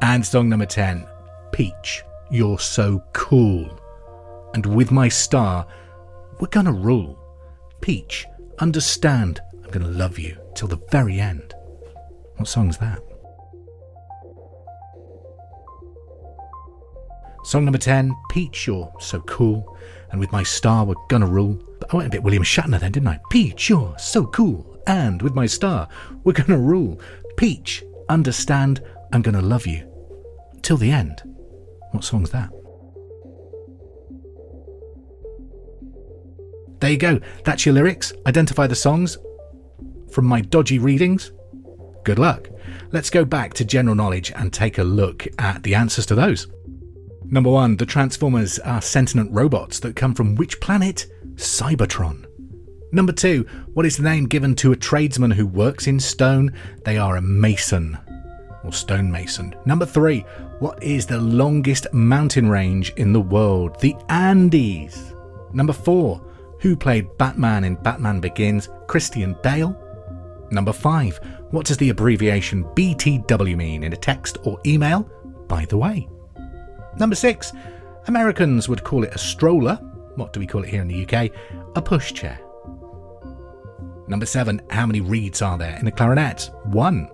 And 0.00 0.24
song 0.24 0.48
number 0.48 0.64
10 0.64 1.06
Peach, 1.52 2.02
you're 2.30 2.58
so 2.58 3.04
cool. 3.12 3.78
And 4.54 4.64
with 4.64 4.90
my 4.90 5.10
star, 5.10 5.66
we're 6.40 6.48
gonna 6.48 6.72
rule. 6.72 7.18
Peach, 7.82 8.24
understand, 8.58 9.42
I'm 9.62 9.70
gonna 9.70 9.88
love 9.88 10.18
you 10.18 10.38
till 10.54 10.68
the 10.68 10.80
very 10.90 11.20
end. 11.20 11.52
What 12.36 12.48
song's 12.48 12.78
that? 12.78 13.02
Song 17.48 17.64
number 17.64 17.78
10 17.78 18.14
Peach, 18.28 18.66
you're 18.66 18.92
so 19.00 19.22
cool. 19.22 19.78
And 20.10 20.20
with 20.20 20.30
my 20.30 20.42
star, 20.42 20.84
we're 20.84 20.96
gonna 21.08 21.26
rule. 21.26 21.58
I 21.90 21.96
went 21.96 22.08
a 22.08 22.10
bit 22.10 22.22
William 22.22 22.42
Shatner 22.42 22.78
then, 22.78 22.92
didn't 22.92 23.08
I? 23.08 23.18
Peach, 23.30 23.70
you're 23.70 23.96
so 23.98 24.26
cool. 24.26 24.78
And 24.86 25.22
with 25.22 25.34
my 25.34 25.46
star, 25.46 25.88
we're 26.24 26.34
gonna 26.34 26.58
rule. 26.58 27.00
Peach, 27.38 27.82
understand, 28.10 28.82
I'm 29.14 29.22
gonna 29.22 29.40
love 29.40 29.66
you 29.66 29.90
till 30.60 30.76
the 30.76 30.90
end. 30.90 31.22
What 31.92 32.04
song's 32.04 32.32
that? 32.32 32.50
There 36.80 36.90
you 36.90 36.98
go. 36.98 37.18
That's 37.44 37.64
your 37.64 37.74
lyrics. 37.74 38.12
Identify 38.26 38.66
the 38.66 38.74
songs 38.74 39.16
from 40.12 40.26
my 40.26 40.42
dodgy 40.42 40.78
readings. 40.78 41.32
Good 42.04 42.18
luck. 42.18 42.50
Let's 42.92 43.08
go 43.08 43.24
back 43.24 43.54
to 43.54 43.64
general 43.64 43.96
knowledge 43.96 44.32
and 44.36 44.52
take 44.52 44.76
a 44.76 44.84
look 44.84 45.26
at 45.38 45.62
the 45.62 45.74
answers 45.76 46.04
to 46.06 46.14
those. 46.14 46.46
Number 47.30 47.50
one, 47.50 47.76
the 47.76 47.84
Transformers 47.84 48.58
are 48.60 48.80
sentient 48.80 49.30
robots 49.32 49.80
that 49.80 49.94
come 49.94 50.14
from 50.14 50.34
which 50.34 50.60
planet? 50.60 51.06
Cybertron. 51.34 52.24
Number 52.90 53.12
two, 53.12 53.46
what 53.74 53.84
is 53.84 53.98
the 53.98 54.02
name 54.02 54.24
given 54.24 54.54
to 54.56 54.72
a 54.72 54.76
tradesman 54.76 55.32
who 55.32 55.46
works 55.46 55.86
in 55.86 56.00
stone? 56.00 56.54
They 56.86 56.96
are 56.96 57.16
a 57.16 57.22
mason 57.22 57.98
or 58.64 58.72
stonemason. 58.72 59.54
Number 59.66 59.84
three, 59.84 60.20
what 60.60 60.82
is 60.82 61.04
the 61.04 61.20
longest 61.20 61.86
mountain 61.92 62.48
range 62.48 62.94
in 62.96 63.12
the 63.12 63.20
world? 63.20 63.78
The 63.80 63.94
Andes. 64.08 65.14
Number 65.52 65.74
four, 65.74 66.24
who 66.60 66.76
played 66.76 67.14
Batman 67.18 67.64
in 67.64 67.74
Batman 67.74 68.20
Begins? 68.20 68.70
Christian 68.86 69.36
Bale. 69.42 69.76
Number 70.50 70.72
five, 70.72 71.20
what 71.50 71.66
does 71.66 71.76
the 71.76 71.90
abbreviation 71.90 72.64
BTW 72.64 73.54
mean 73.54 73.82
in 73.82 73.92
a 73.92 73.96
text 73.96 74.38
or 74.44 74.58
email? 74.64 75.02
By 75.46 75.66
the 75.66 75.76
way. 75.76 76.08
Number 76.98 77.14
six, 77.14 77.52
Americans 78.08 78.68
would 78.68 78.82
call 78.82 79.04
it 79.04 79.14
a 79.14 79.18
stroller. 79.18 79.76
What 80.16 80.32
do 80.32 80.40
we 80.40 80.46
call 80.46 80.64
it 80.64 80.70
here 80.70 80.82
in 80.82 80.88
the 80.88 81.04
UK? 81.04 81.30
A 81.76 81.82
pushchair. 81.82 82.38
Number 84.08 84.26
seven, 84.26 84.60
how 84.70 84.86
many 84.86 85.00
reeds 85.00 85.42
are 85.42 85.58
there 85.58 85.78
in 85.78 85.86
a 85.86 85.92
clarinet? 85.92 86.50
One. 86.64 87.08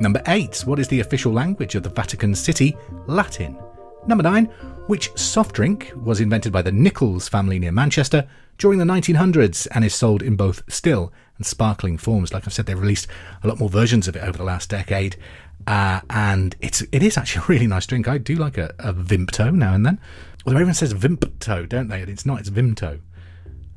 Number 0.00 0.22
eight, 0.26 0.62
what 0.66 0.78
is 0.78 0.88
the 0.88 1.00
official 1.00 1.32
language 1.32 1.74
of 1.74 1.82
the 1.82 1.90
Vatican 1.90 2.34
City? 2.34 2.76
Latin. 3.06 3.58
Number 4.06 4.22
nine, 4.22 4.46
which 4.88 5.16
soft 5.16 5.54
drink 5.54 5.92
was 5.94 6.20
invented 6.20 6.52
by 6.52 6.62
the 6.62 6.72
Nichols 6.72 7.28
family 7.28 7.58
near 7.60 7.70
Manchester 7.70 8.26
during 8.58 8.78
the 8.78 8.84
1900s 8.84 9.68
and 9.70 9.84
is 9.84 9.94
sold 9.94 10.22
in 10.22 10.34
both 10.34 10.62
still 10.68 11.12
and 11.36 11.46
sparkling 11.46 11.96
forms. 11.98 12.32
Like 12.32 12.46
I've 12.46 12.52
said, 12.52 12.66
they've 12.66 12.78
released 12.78 13.06
a 13.42 13.48
lot 13.48 13.60
more 13.60 13.68
versions 13.68 14.08
of 14.08 14.16
it 14.16 14.24
over 14.24 14.36
the 14.36 14.44
last 14.44 14.70
decade. 14.70 15.16
Uh, 15.66 16.00
and 16.10 16.56
it's 16.60 16.82
it 16.92 17.02
is 17.02 17.16
actually 17.16 17.44
a 17.44 17.46
really 17.48 17.66
nice 17.66 17.86
drink. 17.86 18.08
I 18.08 18.18
do 18.18 18.34
like 18.34 18.58
a, 18.58 18.74
a 18.78 18.92
Vimto 18.92 19.54
now 19.54 19.74
and 19.74 19.86
then. 19.86 20.00
Although 20.44 20.56
everyone 20.56 20.74
says 20.74 20.92
Vimto, 20.92 21.68
don't 21.68 21.88
they? 21.88 22.00
It's 22.02 22.26
not. 22.26 22.40
It's 22.40 22.50
Vimto. 22.50 23.00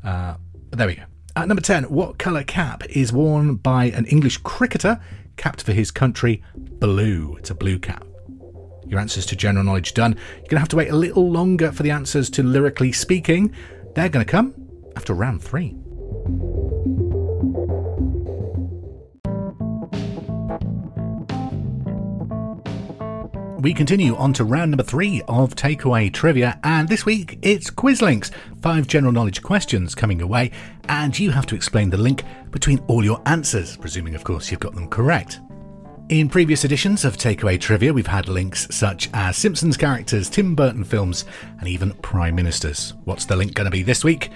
Uh, 0.04 0.36
there 0.72 0.88
we 0.88 0.96
go. 0.96 1.04
At 1.36 1.48
number 1.48 1.62
ten, 1.62 1.84
what 1.84 2.18
colour 2.18 2.44
cap 2.44 2.84
is 2.90 3.14
worn 3.14 3.56
by 3.56 3.86
an 3.86 4.06
English 4.06 4.38
cricketer 4.38 5.00
capped 5.38 5.64
for 5.64 5.74
his 5.74 5.92
country? 5.92 6.42
Blue. 6.56 7.36
It's 7.38 7.50
a 7.50 7.56
blue 7.56 7.78
cap. 7.78 8.06
Your 8.88 9.00
answers 9.00 9.26
to 9.28 9.36
general 9.36 9.66
knowledge 9.66 9.94
done. 9.94 10.14
You're 10.14 10.42
going 10.42 10.50
to 10.52 10.60
have 10.60 10.70
to 10.70 10.76
wait 10.76 10.90
a 10.90 10.96
little 10.96 11.30
longer 11.30 11.72
for 11.72 11.84
the 11.84 11.92
answers 11.92 12.30
to 12.32 12.44
lyrically 12.44 12.92
speaking. 12.92 13.54
They're 13.96 14.10
going 14.10 14.26
to 14.26 14.32
come 14.32 14.54
after 14.96 15.14
round 15.14 15.44
three. 15.44 15.76
We 23.66 23.74
continue 23.74 24.16
on 24.18 24.32
to 24.32 24.44
round 24.44 24.70
number 24.70 24.84
three 24.84 25.24
of 25.28 25.56
takeaway 25.56 26.14
trivia, 26.14 26.60
and 26.64 26.88
this 26.88 27.04
week 27.04 27.40
it's 27.42 27.72
Quizlinks. 27.72 28.30
Five 28.62 28.86
general 28.86 29.12
knowledge 29.12 29.42
questions 29.42 29.96
coming 29.96 30.22
away, 30.22 30.52
and 30.88 31.18
you 31.18 31.32
have 31.32 31.48
to 31.48 31.56
explain 31.56 31.90
the 31.90 31.98
link 31.98 32.22
between 32.52 32.78
all 32.86 33.04
your 33.04 33.20
answers, 33.26 33.76
presuming, 33.76 34.14
of 34.14 34.24
course, 34.24 34.52
you've 34.52 34.60
got 34.60 34.76
them 34.76 34.88
correct. 34.88 35.40
In 36.10 36.30
previous 36.30 36.64
editions 36.64 37.06
of 37.06 37.18
Takeaway 37.18 37.60
Trivia, 37.60 37.92
we've 37.92 38.06
had 38.06 38.30
links 38.30 38.68
such 38.70 39.10
as 39.16 39.36
Simpsons 39.36 39.78
characters, 39.78 40.30
Tim 40.30 40.54
Burton 40.54 40.84
films, 40.84 41.26
and 41.58 41.68
even 41.68 41.92
Prime 42.04 42.36
Ministers. 42.36 42.94
What's 43.06 43.26
the 43.26 43.36
link 43.36 43.56
going 43.56 43.66
to 43.66 43.72
be 43.72 43.82
this 43.82 44.04
week? 44.04 44.30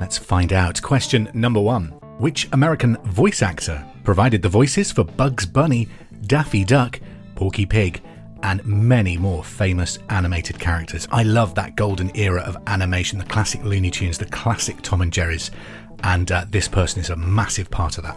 Let's 0.00 0.16
find 0.16 0.54
out. 0.54 0.80
Question 0.80 1.28
number 1.34 1.60
one 1.60 1.88
Which 2.16 2.48
American 2.52 2.96
voice 3.04 3.42
actor 3.42 3.86
provided 4.04 4.40
the 4.40 4.48
voices 4.48 4.90
for 4.90 5.04
Bugs 5.04 5.44
Bunny, 5.44 5.86
Daffy 6.22 6.64
Duck, 6.64 6.98
Porky 7.34 7.66
Pig, 7.66 8.00
and 8.42 8.64
many 8.64 9.16
more 9.16 9.44
famous 9.44 9.98
animated 10.08 10.58
characters. 10.58 11.06
I 11.10 11.22
love 11.22 11.54
that 11.54 11.76
golden 11.76 12.14
era 12.16 12.42
of 12.42 12.56
animation, 12.66 13.18
the 13.18 13.24
classic 13.24 13.62
Looney 13.64 13.90
Tunes, 13.90 14.18
the 14.18 14.26
classic 14.26 14.80
Tom 14.82 15.02
and 15.02 15.12
Jerry's, 15.12 15.50
and 16.02 16.30
uh, 16.30 16.44
this 16.48 16.68
person 16.68 17.00
is 17.00 17.10
a 17.10 17.16
massive 17.16 17.70
part 17.70 17.98
of 17.98 18.04
that. 18.04 18.16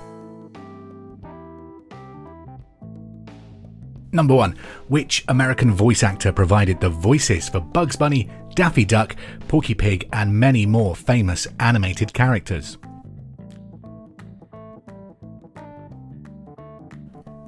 Number 4.11 4.35
one, 4.35 4.55
which 4.89 5.25
American 5.27 5.73
voice 5.73 6.03
actor 6.03 6.31
provided 6.31 6.79
the 6.79 6.89
voices 6.89 7.49
for 7.49 7.59
Bugs 7.59 7.95
Bunny, 7.95 8.29
Daffy 8.53 8.85
Duck, 8.85 9.15
Porky 9.47 9.73
Pig, 9.73 10.07
and 10.13 10.39
many 10.39 10.67
more 10.67 10.95
famous 10.95 11.47
animated 11.59 12.13
characters? 12.13 12.77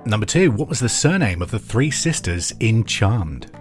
Number 0.07 0.27
two, 0.27 0.51
what 0.51 0.69
was 0.69 0.79
the 0.79 0.88
surname 0.88 1.41
of 1.41 1.50
the 1.50 1.57
three 1.57 1.89
sisters 1.89 2.53
in 2.59 2.83
Charmed? 2.83 3.51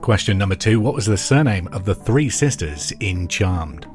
Question 0.00 0.38
number 0.38 0.54
two, 0.54 0.80
what 0.80 0.94
was 0.94 1.04
the 1.04 1.18
surname 1.18 1.68
of 1.72 1.84
the 1.84 1.94
three 1.94 2.30
sisters 2.30 2.90
in 3.00 3.28
Charmed? 3.28 3.86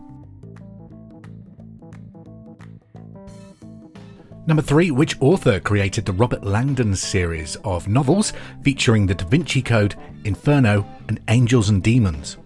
Number 4.45 4.61
three, 4.61 4.91
which 4.91 5.19
author 5.19 5.59
created 5.59 6.05
the 6.05 6.13
Robert 6.13 6.43
Langdon 6.43 6.95
series 6.95 7.55
of 7.63 7.87
novels 7.87 8.33
featuring 8.63 9.07
the 9.07 9.15
Da 9.15 9.25
Vinci 9.25 9.63
Code, 9.63 9.95
Inferno, 10.25 10.85
and 11.07 11.19
Angels 11.27 11.69
and 11.69 11.81
Demons? 11.81 12.37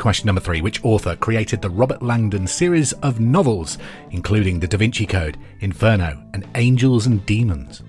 Question 0.00 0.28
number 0.28 0.40
three 0.40 0.62
Which 0.62 0.82
author 0.82 1.14
created 1.14 1.60
the 1.60 1.68
Robert 1.68 2.02
Langdon 2.02 2.46
series 2.46 2.94
of 2.94 3.20
novels, 3.20 3.76
including 4.12 4.58
The 4.58 4.66
Da 4.66 4.78
Vinci 4.78 5.04
Code, 5.04 5.36
Inferno, 5.60 6.24
and 6.32 6.48
Angels 6.54 7.04
and 7.04 7.24
Demons? 7.26 7.82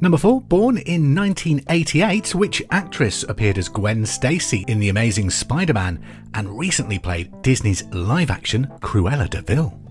Number 0.00 0.18
4, 0.18 0.40
born 0.42 0.78
in 0.78 1.16
1988, 1.16 2.32
which 2.36 2.62
actress 2.70 3.24
appeared 3.24 3.58
as 3.58 3.68
Gwen 3.68 4.06
Stacy 4.06 4.64
in 4.68 4.78
The 4.78 4.90
Amazing 4.90 5.30
Spider 5.30 5.74
Man 5.74 6.00
and 6.34 6.56
recently 6.56 7.00
played 7.00 7.42
Disney's 7.42 7.84
live 7.86 8.30
action 8.30 8.68
Cruella 8.82 9.28
de 9.28 9.42
Vil? 9.42 9.85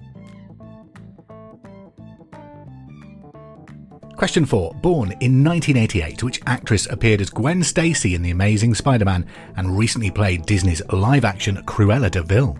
Question 4.16 4.46
4. 4.46 4.74
Born 4.76 5.12
in 5.20 5.44
1988, 5.44 6.24
which 6.24 6.42
actress 6.48 6.88
appeared 6.90 7.20
as 7.20 7.30
Gwen 7.30 7.62
Stacy 7.62 8.16
in 8.16 8.22
The 8.22 8.32
Amazing 8.32 8.76
Spider 8.76 9.04
Man 9.04 9.26
and 9.58 9.78
recently 9.78 10.10
played 10.10 10.46
Disney's 10.46 10.82
live 10.94 11.26
action 11.26 11.58
Cruella 11.66 12.10
de 12.10 12.24
Vil? 12.24 12.58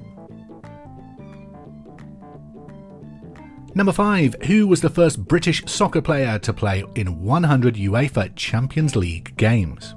Number 3.74 3.94
5. 3.94 4.36
Who 4.48 4.68
was 4.68 4.82
the 4.82 4.90
first 4.90 5.26
British 5.26 5.64
soccer 5.66 6.02
player 6.02 6.40
to 6.40 6.54
play 6.54 6.84
in 6.96 7.22
100 7.22 7.76
UEFA 7.76 8.36
Champions 8.36 8.96
League 8.98 9.36
games? 9.38 9.96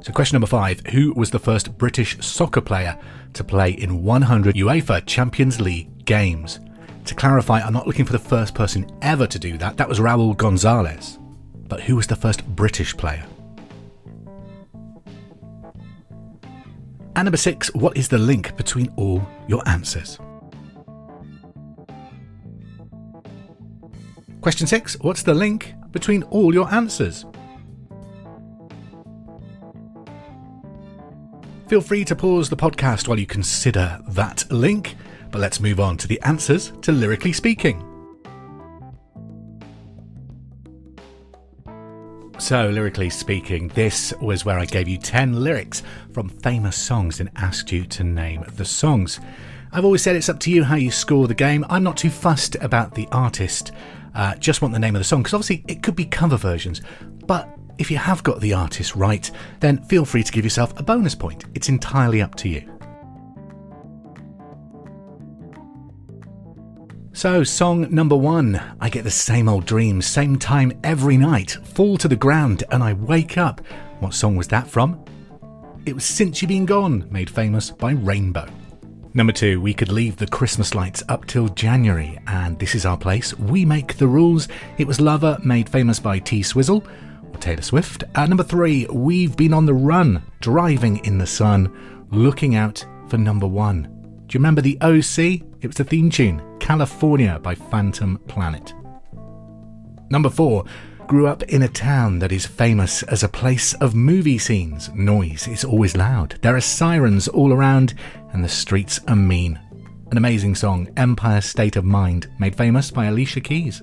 So, 0.00 0.12
question 0.12 0.36
number 0.36 0.46
5. 0.46 0.86
Who 0.92 1.12
was 1.14 1.30
the 1.30 1.38
first 1.38 1.76
British 1.76 2.24
soccer 2.24 2.60
player 2.60 2.98
to 3.34 3.44
play 3.44 3.72
in 3.72 4.02
100 4.02 4.54
UEFA 4.54 5.04
Champions 5.04 5.60
League 5.60 6.04
games? 6.06 6.60
To 7.06 7.14
clarify, 7.14 7.60
I'm 7.60 7.72
not 7.72 7.86
looking 7.86 8.04
for 8.04 8.12
the 8.12 8.18
first 8.18 8.54
person 8.54 8.90
ever 9.00 9.28
to 9.28 9.38
do 9.38 9.56
that. 9.58 9.76
That 9.76 9.88
was 9.88 10.00
Raul 10.00 10.36
Gonzalez. 10.36 11.18
But 11.68 11.80
who 11.80 11.96
was 11.96 12.08
the 12.08 12.16
first 12.16 12.44
British 12.56 12.96
player? 12.96 13.24
And 17.14 17.24
number 17.24 17.36
six, 17.36 17.72
what 17.74 17.96
is 17.96 18.08
the 18.08 18.18
link 18.18 18.56
between 18.56 18.92
all 18.96 19.26
your 19.46 19.66
answers? 19.68 20.18
Question 24.40 24.66
six, 24.66 24.96
what's 25.00 25.22
the 25.22 25.34
link 25.34 25.74
between 25.92 26.24
all 26.24 26.52
your 26.52 26.72
answers? 26.72 27.24
Feel 31.68 31.80
free 31.80 32.04
to 32.04 32.14
pause 32.14 32.50
the 32.50 32.56
podcast 32.56 33.08
while 33.08 33.18
you 33.18 33.26
consider 33.26 34.00
that 34.08 34.44
link, 34.50 34.96
but 35.36 35.42
let's 35.42 35.60
move 35.60 35.80
on 35.80 35.98
to 35.98 36.08
the 36.08 36.18
answers 36.22 36.72
to 36.80 36.90
Lyrically 36.92 37.30
Speaking. 37.30 37.82
So, 42.38 42.70
lyrically 42.70 43.10
speaking, 43.10 43.68
this 43.68 44.14
was 44.22 44.46
where 44.46 44.58
I 44.58 44.64
gave 44.64 44.88
you 44.88 44.96
10 44.96 45.42
lyrics 45.44 45.82
from 46.14 46.30
famous 46.30 46.74
songs 46.74 47.20
and 47.20 47.28
asked 47.36 47.70
you 47.70 47.84
to 47.84 48.02
name 48.02 48.46
the 48.56 48.64
songs. 48.64 49.20
I've 49.72 49.84
always 49.84 50.00
said 50.00 50.16
it's 50.16 50.30
up 50.30 50.40
to 50.40 50.50
you 50.50 50.64
how 50.64 50.76
you 50.76 50.90
score 50.90 51.28
the 51.28 51.34
game. 51.34 51.66
I'm 51.68 51.82
not 51.82 51.98
too 51.98 52.08
fussed 52.08 52.54
about 52.56 52.94
the 52.94 53.06
artist, 53.12 53.72
uh, 54.14 54.36
just 54.36 54.62
want 54.62 54.72
the 54.72 54.80
name 54.80 54.96
of 54.96 55.00
the 55.00 55.04
song, 55.04 55.22
because 55.22 55.34
obviously 55.34 55.64
it 55.68 55.82
could 55.82 55.96
be 55.96 56.06
cover 56.06 56.38
versions. 56.38 56.80
But 57.26 57.46
if 57.76 57.90
you 57.90 57.98
have 57.98 58.22
got 58.22 58.40
the 58.40 58.54
artist 58.54 58.96
right, 58.96 59.30
then 59.60 59.84
feel 59.84 60.06
free 60.06 60.22
to 60.22 60.32
give 60.32 60.44
yourself 60.44 60.78
a 60.80 60.82
bonus 60.82 61.14
point. 61.14 61.44
It's 61.54 61.68
entirely 61.68 62.22
up 62.22 62.36
to 62.36 62.48
you. 62.48 62.75
So, 67.16 67.42
song 67.44 67.86
number 67.88 68.14
one 68.14 68.60
I 68.78 68.90
get 68.90 69.04
the 69.04 69.10
same 69.10 69.48
old 69.48 69.64
dreams, 69.64 70.04
same 70.06 70.38
time 70.38 70.78
every 70.84 71.16
night, 71.16 71.52
fall 71.64 71.96
to 71.96 72.08
the 72.08 72.14
ground, 72.14 72.64
and 72.70 72.82
I 72.82 72.92
wake 72.92 73.38
up. 73.38 73.62
What 74.00 74.12
song 74.12 74.36
was 74.36 74.48
that 74.48 74.68
from? 74.68 75.02
It 75.86 75.94
was 75.94 76.04
Since 76.04 76.42
You 76.42 76.48
Been 76.48 76.66
Gone, 76.66 77.08
made 77.10 77.30
famous 77.30 77.70
by 77.70 77.92
Rainbow. 77.92 78.46
Number 79.14 79.32
two, 79.32 79.62
we 79.62 79.72
could 79.72 79.88
leave 79.90 80.16
the 80.16 80.26
Christmas 80.26 80.74
lights 80.74 81.02
up 81.08 81.24
till 81.24 81.48
January, 81.48 82.18
and 82.26 82.58
this 82.58 82.74
is 82.74 82.84
our 82.84 82.98
place. 82.98 83.32
We 83.38 83.64
make 83.64 83.96
the 83.96 84.08
rules. 84.08 84.48
It 84.76 84.86
was 84.86 85.00
Lover, 85.00 85.38
made 85.42 85.70
famous 85.70 85.98
by 85.98 86.18
T 86.18 86.42
Swizzle 86.42 86.84
or 87.32 87.38
Taylor 87.38 87.62
Swift. 87.62 88.04
And 88.14 88.28
number 88.28 88.44
three, 88.44 88.86
we've 88.92 89.38
been 89.38 89.54
on 89.54 89.64
the 89.64 89.72
run, 89.72 90.22
driving 90.40 91.02
in 91.06 91.16
the 91.16 91.26
sun, 91.26 92.06
looking 92.10 92.56
out 92.56 92.84
for 93.08 93.16
number 93.16 93.46
one. 93.46 93.84
Do 94.26 94.36
you 94.36 94.40
remember 94.40 94.60
the 94.60 94.76
OC? 94.82 95.46
It 95.62 95.66
was 95.66 95.76
the 95.76 95.84
theme 95.84 96.10
tune, 96.10 96.42
California 96.66 97.38
by 97.40 97.54
Phantom 97.54 98.18
Planet. 98.26 98.74
Number 100.10 100.28
4. 100.28 100.64
Grew 101.06 101.28
up 101.28 101.44
in 101.44 101.62
a 101.62 101.68
town 101.68 102.18
that 102.18 102.32
is 102.32 102.44
famous 102.44 103.04
as 103.04 103.22
a 103.22 103.28
place 103.28 103.72
of 103.74 103.94
movie 103.94 104.36
scenes. 104.36 104.92
Noise 104.92 105.46
is 105.46 105.64
always 105.64 105.96
loud. 105.96 106.36
There 106.42 106.56
are 106.56 106.60
sirens 106.60 107.28
all 107.28 107.52
around, 107.52 107.94
and 108.32 108.42
the 108.42 108.48
streets 108.48 108.98
are 109.06 109.14
mean. 109.14 109.60
An 110.10 110.18
amazing 110.18 110.56
song, 110.56 110.88
Empire 110.96 111.40
State 111.40 111.76
of 111.76 111.84
Mind, 111.84 112.26
made 112.40 112.56
famous 112.56 112.90
by 112.90 113.04
Alicia 113.04 113.42
Keys. 113.42 113.80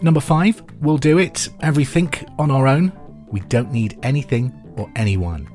Number 0.00 0.20
5. 0.20 0.62
We'll 0.80 0.96
do 0.96 1.18
it. 1.18 1.50
Everything 1.60 2.14
on 2.38 2.50
our 2.50 2.66
own. 2.66 2.90
We 3.30 3.40
don't 3.40 3.70
need 3.70 3.98
anything 4.02 4.54
or 4.78 4.90
anyone. 4.96 5.50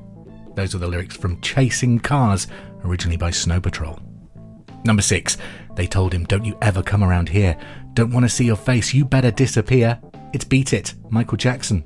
Those 0.54 0.76
are 0.76 0.78
the 0.78 0.86
lyrics 0.86 1.16
from 1.16 1.40
Chasing 1.40 1.98
Cars, 1.98 2.46
originally 2.84 3.16
by 3.16 3.32
Snow 3.32 3.60
Patrol. 3.60 3.98
Number 4.84 5.02
six, 5.02 5.38
they 5.74 5.86
told 5.86 6.12
him, 6.12 6.24
Don't 6.24 6.44
you 6.44 6.56
ever 6.62 6.82
come 6.82 7.02
around 7.02 7.28
here. 7.28 7.56
Don't 7.94 8.12
want 8.12 8.24
to 8.24 8.28
see 8.28 8.44
your 8.44 8.56
face. 8.56 8.94
You 8.94 9.04
better 9.04 9.30
disappear. 9.30 10.00
It's 10.32 10.44
Beat 10.44 10.72
It, 10.72 10.94
Michael 11.10 11.36
Jackson. 11.36 11.84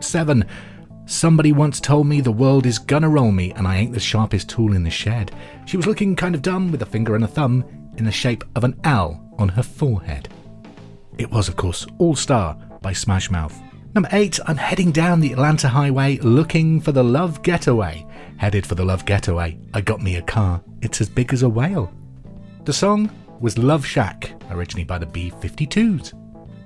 Seven, 0.00 0.44
somebody 1.06 1.52
once 1.52 1.80
told 1.80 2.06
me 2.06 2.20
the 2.20 2.32
world 2.32 2.66
is 2.66 2.78
gonna 2.78 3.08
roll 3.08 3.32
me 3.32 3.52
and 3.52 3.66
I 3.66 3.76
ain't 3.76 3.92
the 3.92 4.00
sharpest 4.00 4.48
tool 4.48 4.74
in 4.74 4.82
the 4.82 4.90
shed. 4.90 5.32
She 5.64 5.76
was 5.76 5.86
looking 5.86 6.16
kind 6.16 6.34
of 6.34 6.42
dumb 6.42 6.70
with 6.70 6.82
a 6.82 6.86
finger 6.86 7.14
and 7.14 7.24
a 7.24 7.28
thumb 7.28 7.64
in 7.96 8.04
the 8.04 8.12
shape 8.12 8.44
of 8.56 8.64
an 8.64 8.78
L 8.84 9.22
on 9.38 9.48
her 9.48 9.62
forehead. 9.62 10.28
It 11.18 11.30
was, 11.30 11.48
of 11.48 11.56
course, 11.56 11.86
All 11.98 12.16
Star 12.16 12.54
by 12.80 12.92
Smash 12.92 13.30
Mouth. 13.30 13.58
Number 13.94 14.08
eight, 14.12 14.40
I'm 14.46 14.56
heading 14.56 14.90
down 14.90 15.20
the 15.20 15.32
Atlanta 15.32 15.68
highway 15.68 16.16
looking 16.18 16.80
for 16.80 16.92
the 16.92 17.04
love 17.04 17.42
getaway. 17.42 18.06
Headed 18.38 18.66
for 18.66 18.74
the 18.74 18.84
love 18.84 19.04
getaway, 19.04 19.58
I 19.74 19.82
got 19.82 20.00
me 20.02 20.16
a 20.16 20.22
car. 20.22 20.62
It's 20.80 21.00
as 21.00 21.08
big 21.08 21.32
as 21.32 21.42
a 21.42 21.48
whale. 21.48 21.92
The 22.64 22.72
song 22.72 23.10
was 23.40 23.58
Love 23.58 23.84
Shack, 23.84 24.40
originally 24.52 24.84
by 24.84 24.96
the 24.96 25.06
B 25.06 25.32
52s. 25.32 26.12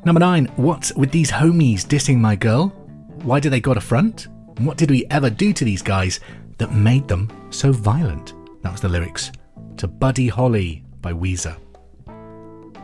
Number 0.04 0.18
nine, 0.18 0.44
what's 0.56 0.94
with 0.94 1.10
these 1.10 1.30
homies 1.30 1.86
dissing 1.86 2.18
my 2.18 2.36
girl? 2.36 2.68
Why 3.22 3.40
do 3.40 3.48
they 3.48 3.60
got 3.60 3.78
a 3.78 3.80
front? 3.80 4.28
What 4.58 4.76
did 4.76 4.90
we 4.90 5.06
ever 5.06 5.30
do 5.30 5.54
to 5.54 5.64
these 5.64 5.80
guys 5.80 6.20
that 6.58 6.74
made 6.74 7.08
them 7.08 7.30
so 7.48 7.72
violent? 7.72 8.34
That 8.62 8.72
was 8.72 8.82
the 8.82 8.90
lyrics 8.90 9.32
to 9.78 9.88
Buddy 9.88 10.28
Holly 10.28 10.84
by 11.00 11.14
Weezer. 11.14 11.56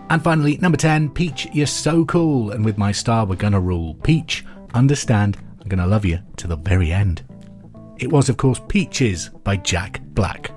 And 0.09 0.25
finally, 0.25 0.57
number 0.57 0.79
10, 0.79 1.11
Peach, 1.11 1.49
you're 1.53 1.67
so 1.67 2.07
cool, 2.07 2.53
and 2.53 2.65
with 2.65 2.79
my 2.79 2.93
star, 2.93 3.27
we're 3.27 3.37
gonna 3.37 3.61
rule. 3.61 3.95
Peach, 3.97 4.43
understand, 4.73 5.37
I'm 5.61 5.69
gonna 5.69 5.87
love 5.87 6.07
you 6.07 6.21
to 6.39 6.47
the 6.47 6.57
very 6.57 6.91
end. 6.91 7.23
It 7.99 8.11
was, 8.11 8.31
of 8.31 8.39
course, 8.39 8.61
Peaches 8.69 9.29
by 9.45 9.59
Jack 9.59 10.01
Black. 10.15 10.51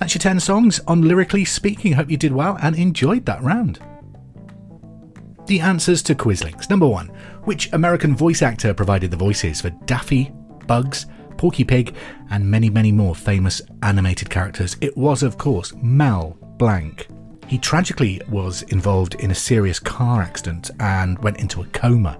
That's 0.00 0.14
your 0.14 0.20
10 0.20 0.40
songs 0.40 0.80
on 0.88 1.02
Lyrically 1.02 1.44
Speaking. 1.44 1.92
Hope 1.92 2.10
you 2.10 2.16
did 2.16 2.32
well 2.32 2.56
and 2.62 2.74
enjoyed 2.74 3.26
that 3.26 3.42
round. 3.42 3.78
The 5.46 5.60
answers 5.60 6.02
to 6.04 6.14
Quizlinks. 6.14 6.70
Number 6.70 6.86
one, 6.86 7.08
which 7.44 7.70
American 7.74 8.16
voice 8.16 8.40
actor 8.40 8.72
provided 8.72 9.10
the 9.10 9.18
voices 9.18 9.60
for 9.60 9.68
Daffy, 9.84 10.32
Bugs, 10.66 11.04
Porky 11.36 11.64
Pig, 11.64 11.94
and 12.30 12.50
many, 12.50 12.70
many 12.70 12.90
more 12.90 13.14
famous 13.14 13.60
animated 13.82 14.30
characters? 14.30 14.74
It 14.80 14.96
was, 14.96 15.22
of 15.22 15.36
course, 15.36 15.74
Mel 15.82 16.38
Blanc. 16.56 17.06
He 17.46 17.58
tragically 17.58 18.22
was 18.26 18.62
involved 18.62 19.16
in 19.16 19.30
a 19.30 19.34
serious 19.34 19.78
car 19.78 20.22
accident 20.22 20.70
and 20.80 21.18
went 21.18 21.40
into 21.40 21.60
a 21.60 21.66
coma. 21.66 22.18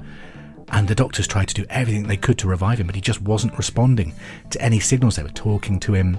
And 0.68 0.86
the 0.86 0.94
doctors 0.94 1.26
tried 1.26 1.48
to 1.48 1.54
do 1.54 1.66
everything 1.70 2.06
they 2.06 2.16
could 2.18 2.36
to 2.38 2.48
revive 2.48 2.78
him, 2.78 2.86
but 2.86 2.94
he 2.94 3.00
just 3.00 3.22
wasn't 3.22 3.56
responding 3.56 4.12
to 4.50 4.60
any 4.60 4.80
signals. 4.80 5.16
They 5.16 5.22
were 5.22 5.30
talking 5.30 5.80
to 5.80 5.94
him, 5.94 6.18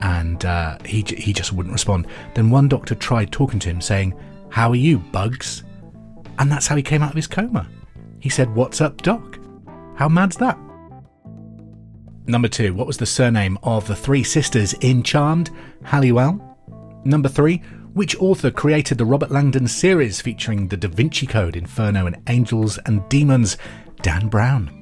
and 0.00 0.44
uh, 0.44 0.78
he 0.84 1.02
he 1.02 1.32
just 1.32 1.52
wouldn't 1.52 1.72
respond. 1.72 2.06
Then 2.34 2.50
one 2.50 2.68
doctor 2.68 2.94
tried 2.94 3.32
talking 3.32 3.60
to 3.60 3.68
him, 3.68 3.80
saying, 3.80 4.14
"How 4.48 4.70
are 4.70 4.76
you, 4.76 4.98
Bugs?" 4.98 5.64
And 6.38 6.50
that's 6.50 6.66
how 6.66 6.76
he 6.76 6.82
came 6.82 7.02
out 7.02 7.10
of 7.10 7.16
his 7.16 7.26
coma. 7.26 7.68
He 8.18 8.28
said, 8.28 8.54
"What's 8.54 8.80
up, 8.80 9.02
Doc?" 9.02 9.38
How 9.96 10.08
mad's 10.08 10.36
that? 10.38 10.58
Number 12.26 12.48
two, 12.48 12.74
what 12.74 12.86
was 12.86 12.96
the 12.96 13.06
surname 13.06 13.58
of 13.62 13.86
the 13.86 13.96
three 13.96 14.22
sisters 14.22 14.72
in 14.80 15.02
Charmed? 15.02 15.50
Halliwell. 15.82 16.56
Number 17.04 17.28
three, 17.28 17.58
which 17.92 18.16
author 18.20 18.50
created 18.50 18.98
the 18.98 19.04
Robert 19.04 19.30
Langdon 19.30 19.66
series 19.66 20.20
featuring 20.20 20.68
the 20.68 20.76
Da 20.76 20.88
Vinci 20.88 21.26
Code, 21.26 21.56
Inferno, 21.56 22.06
and 22.06 22.16
Angels 22.28 22.78
and 22.86 23.06
Demons? 23.08 23.56
Dan 24.02 24.28
Brown. 24.28 24.79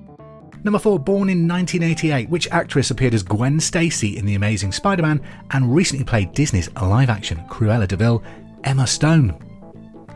Number 0.64 0.78
4, 0.78 0.98
born 0.98 1.28
in 1.28 1.46
1988, 1.46 2.28
which 2.28 2.50
actress 2.50 2.90
appeared 2.90 3.14
as 3.14 3.22
Gwen 3.22 3.60
Stacy 3.60 4.18
in 4.18 4.26
The 4.26 4.34
Amazing 4.34 4.72
Spider 4.72 5.02
Man 5.02 5.20
and 5.52 5.74
recently 5.74 6.04
played 6.04 6.32
Disney's 6.32 6.72
live 6.74 7.10
action 7.10 7.38
Cruella 7.48 7.86
de 7.86 7.96
Vil? 7.96 8.22
Emma 8.64 8.86
Stone. 8.86 9.38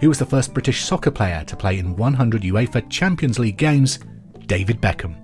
Who 0.01 0.09
was 0.09 0.19
the 0.19 0.27
first 0.27 0.53
British 0.53 0.83
soccer 0.83 1.13
player 1.13 1.45
to 1.45 1.57
play 1.57 1.79
in 1.79 1.95
100 1.95 2.43
UEFA 2.43 2.91
Champions 2.91 3.39
League 3.39 3.57
games? 3.57 4.01
David 4.47 4.81
Beckham. 4.81 5.15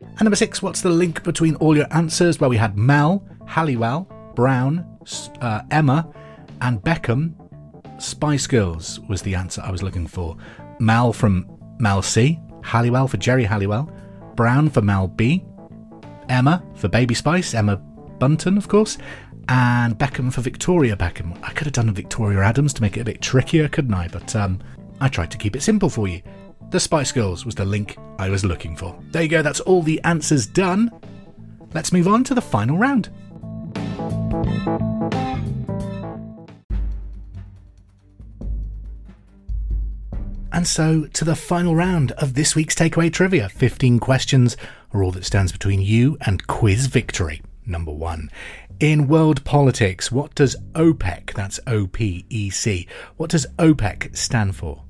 And 0.00 0.22
number 0.22 0.36
6, 0.36 0.62
what's 0.62 0.80
the 0.80 0.88
link 0.88 1.22
between 1.22 1.54
all 1.56 1.76
your 1.76 1.86
answers? 1.90 2.40
Well, 2.40 2.50
we 2.50 2.56
had 2.56 2.76
Mel, 2.76 3.24
Halliwell, 3.46 4.08
Brown, 4.34 4.86
uh, 5.40 5.62
Emma, 5.70 6.10
and 6.62 6.80
Beckham. 6.80 7.34
Spice 8.02 8.46
Girls 8.46 9.00
was 9.00 9.20
the 9.20 9.34
answer 9.34 9.60
I 9.62 9.70
was 9.70 9.82
looking 9.82 10.06
for. 10.06 10.36
Mel 10.80 11.12
from 11.12 11.46
Mel 11.78 12.00
C, 12.00 12.40
Halliwell 12.62 13.08
for 13.08 13.18
Geri 13.18 13.44
Halliwell, 13.44 13.90
Brown 14.36 14.68
for 14.68 14.82
Mel 14.82 15.08
B, 15.08 15.44
Emma 16.28 16.62
for 16.74 16.88
Baby 16.88 17.14
Spice, 17.14 17.54
Emma 17.54 17.76
Bunton, 17.76 18.56
of 18.56 18.68
course, 18.68 18.98
and 19.48 19.98
Beckham 19.98 20.32
for 20.32 20.40
Victoria 20.40 20.96
Beckham. 20.96 21.36
I 21.42 21.52
could 21.52 21.66
have 21.66 21.74
done 21.74 21.92
Victoria 21.92 22.40
Adams 22.40 22.72
to 22.74 22.82
make 22.82 22.96
it 22.96 23.00
a 23.00 23.04
bit 23.04 23.20
trickier, 23.20 23.68
couldn't 23.68 23.94
I? 23.94 24.08
But 24.08 24.34
um, 24.36 24.60
I 25.00 25.08
tried 25.08 25.30
to 25.32 25.38
keep 25.38 25.56
it 25.56 25.62
simple 25.62 25.90
for 25.90 26.08
you. 26.08 26.22
The 26.70 26.80
Spice 26.80 27.12
Girls 27.12 27.44
was 27.44 27.54
the 27.54 27.64
link 27.64 27.96
I 28.18 28.30
was 28.30 28.44
looking 28.44 28.76
for. 28.76 28.98
There 29.10 29.22
you 29.22 29.28
go, 29.28 29.42
that's 29.42 29.60
all 29.60 29.82
the 29.82 30.00
answers 30.04 30.46
done. 30.46 30.90
Let's 31.74 31.92
move 31.92 32.08
on 32.08 32.24
to 32.24 32.34
the 32.34 32.40
final 32.40 32.78
round. 32.78 33.10
And 40.52 40.66
so 40.66 41.06
to 41.06 41.24
the 41.24 41.34
final 41.34 41.74
round 41.74 42.12
of 42.12 42.34
this 42.34 42.54
week's 42.54 42.74
takeaway 42.74 43.10
trivia. 43.10 43.48
15 43.48 43.98
questions 43.98 44.56
are 44.92 45.02
all 45.02 45.10
that 45.12 45.24
stands 45.24 45.50
between 45.50 45.80
you 45.80 46.18
and 46.20 46.46
quiz 46.46 46.86
victory. 46.86 47.40
Number 47.64 47.90
one. 47.90 48.30
In 48.78 49.08
world 49.08 49.44
politics, 49.44 50.12
what 50.12 50.34
does 50.34 50.56
OPEC, 50.74 51.32
that's 51.34 51.58
O 51.66 51.86
P 51.86 52.26
E 52.28 52.50
C, 52.50 52.86
what 53.16 53.30
does 53.30 53.46
OPEC 53.58 54.14
stand 54.14 54.54
for? 54.54 54.82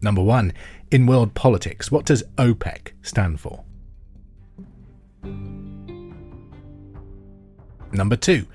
Number 0.00 0.22
one. 0.22 0.52
In 0.90 1.06
world 1.06 1.34
politics, 1.34 1.92
what 1.92 2.04
does 2.04 2.24
OPEC 2.38 2.92
stand 3.02 3.38
for? 3.38 3.64
Number 7.92 8.16
two. 8.16 8.46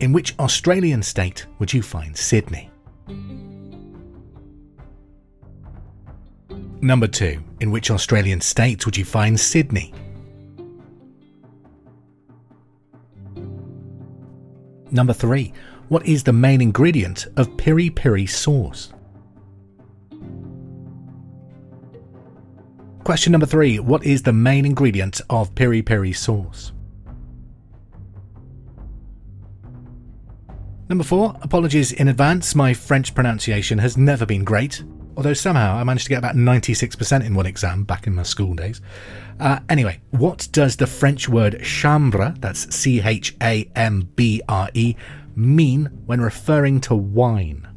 In 0.00 0.12
which 0.12 0.34
Australian 0.38 1.02
state 1.02 1.46
would 1.58 1.74
you 1.74 1.82
find 1.82 2.16
Sydney? 2.16 2.70
Number 6.80 7.06
two. 7.06 7.42
In 7.60 7.70
which 7.70 7.90
Australian 7.90 8.40
state 8.40 8.86
would 8.86 8.96
you 8.96 9.04
find 9.04 9.38
Sydney? 9.38 9.92
Number 14.90 15.12
three. 15.12 15.52
What 15.88 16.06
is 16.06 16.24
the 16.24 16.32
main 16.32 16.62
ingredient 16.62 17.26
of 17.36 17.54
piri 17.58 17.90
piri 17.90 18.24
sauce? 18.24 18.94
Question 23.04 23.32
number 23.32 23.46
three. 23.46 23.78
What 23.80 24.06
is 24.06 24.22
the 24.22 24.32
main 24.32 24.64
ingredient 24.64 25.20
of 25.28 25.54
piri 25.54 25.82
piri 25.82 26.14
sauce? 26.14 26.72
Number 30.90 31.04
four, 31.04 31.36
apologies 31.42 31.92
in 31.92 32.08
advance, 32.08 32.56
my 32.56 32.74
French 32.74 33.14
pronunciation 33.14 33.78
has 33.78 33.96
never 33.96 34.26
been 34.26 34.42
great, 34.42 34.82
although 35.16 35.34
somehow 35.34 35.76
I 35.76 35.84
managed 35.84 36.06
to 36.06 36.08
get 36.08 36.18
about 36.18 36.34
96% 36.34 37.24
in 37.24 37.32
one 37.32 37.46
exam 37.46 37.84
back 37.84 38.08
in 38.08 38.14
my 38.16 38.24
school 38.24 38.56
days. 38.56 38.80
Uh, 39.38 39.60
anyway, 39.68 40.00
what 40.10 40.48
does 40.50 40.74
the 40.74 40.88
French 40.88 41.28
word 41.28 41.64
chambre, 41.64 42.34
that's 42.40 42.74
C 42.74 43.00
H 43.00 43.36
A 43.40 43.70
M 43.76 44.10
B 44.16 44.42
R 44.48 44.68
E, 44.74 44.96
mean 45.36 45.84
when 46.06 46.20
referring 46.20 46.80
to 46.80 46.96
wine? 46.96 47.68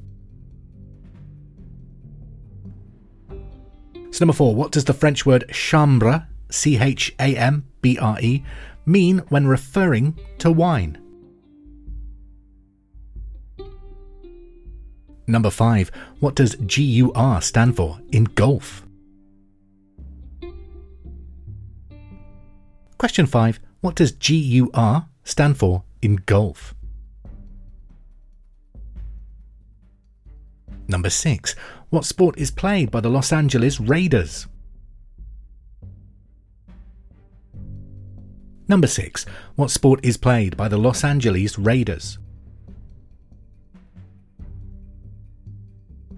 So, 4.10 4.26
number 4.26 4.34
four, 4.34 4.56
what 4.56 4.72
does 4.72 4.86
the 4.86 4.94
French 4.96 5.24
word 5.24 5.46
chambre, 5.52 6.28
C 6.50 6.80
H 6.80 7.14
A 7.20 7.38
M 7.38 7.68
B 7.82 7.96
R 8.00 8.20
E, 8.20 8.44
mean 8.88 9.20
when 9.30 9.46
referring 9.46 10.20
to 10.40 10.52
wine? 10.52 11.03
Number 15.26 15.50
5. 15.50 15.92
What 16.20 16.36
does 16.36 16.56
GUR 16.56 17.42
stand 17.42 17.76
for 17.76 18.00
in 18.12 18.26
golf? 18.26 18.86
Question 22.98 23.26
5. 23.26 23.60
What 23.82 23.96
does 23.96 24.12
GUR 24.12 25.06
stand 25.24 25.58
for 25.58 25.84
in 26.02 26.18
golf? 26.26 26.76
Number 30.88 31.10
6. 31.10 31.56
What 31.90 32.06
sport 32.06 32.38
is 32.38 32.52
played 32.52 32.92
by 32.92 33.00
the 33.00 33.10
Los 33.10 33.32
Angeles 33.32 33.80
Raiders? 33.80 34.48
Number 38.68 38.88
6. 38.88 39.26
What 39.56 39.72
sport 39.72 40.00
is 40.04 40.18
played 40.18 40.56
by 40.56 40.68
the 40.68 40.78
Los 40.78 41.04
Angeles 41.04 41.58
Raiders? 41.58 42.18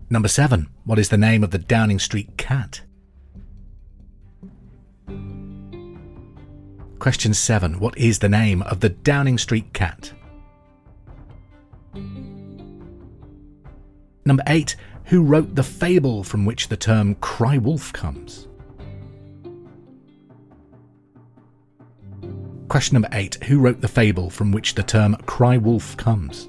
Number 0.07 0.27
7. 0.27 0.69
What 0.83 0.99
is 0.99 1.09
the 1.09 1.17
name 1.17 1.43
of 1.43 1.49
the 1.49 1.57
Downing 1.57 1.97
Street 1.97 2.37
cat? 2.37 2.81
Question 6.99 7.33
7. 7.33 7.79
What 7.79 7.97
is 7.97 8.19
the 8.19 8.29
name 8.29 8.61
of 8.63 8.81
the 8.81 8.89
Downing 8.89 9.39
Street 9.39 9.73
cat? 9.73 10.13
Number 14.25 14.43
8. 14.47 14.75
Who 15.05 15.23
wrote 15.23 15.55
the 15.55 15.63
fable 15.63 16.23
from 16.23 16.45
which 16.45 16.67
the 16.67 16.77
term 16.77 17.15
cry 17.15 17.57
wolf 17.57 17.91
comes? 17.91 18.47
Question 22.67 22.95
number 22.95 23.09
8. 23.11 23.43
Who 23.45 23.59
wrote 23.59 23.81
the 23.81 23.87
fable 23.87 24.29
from 24.29 24.51
which 24.51 24.75
the 24.75 24.83
term 24.83 25.15
cry 25.25 25.57
wolf 25.57 25.97
comes? 25.97 26.47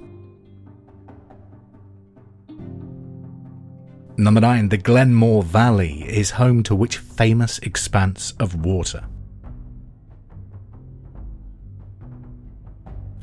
Number 4.19 4.41
9. 4.41 4.71
The 4.71 4.79
Glenmore 4.79 5.43
Valley 5.43 6.03
is 6.09 6.31
home 6.31 6.63
to 6.63 6.75
which 6.75 6.97
famous 6.97 7.59
expanse 7.59 8.33
of 8.41 8.65
water? 8.65 9.05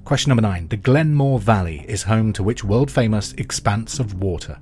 Question 0.03 0.29
number 0.29 0.43
9. 0.43 0.67
The 0.67 0.77
Glenmore 0.77 1.39
Valley 1.39 1.83
is 1.87 2.03
home 2.03 2.31
to 2.33 2.43
which 2.43 2.63
world 2.63 2.91
famous 2.91 3.33
expanse 3.33 3.99
of 3.99 4.21
water? 4.21 4.59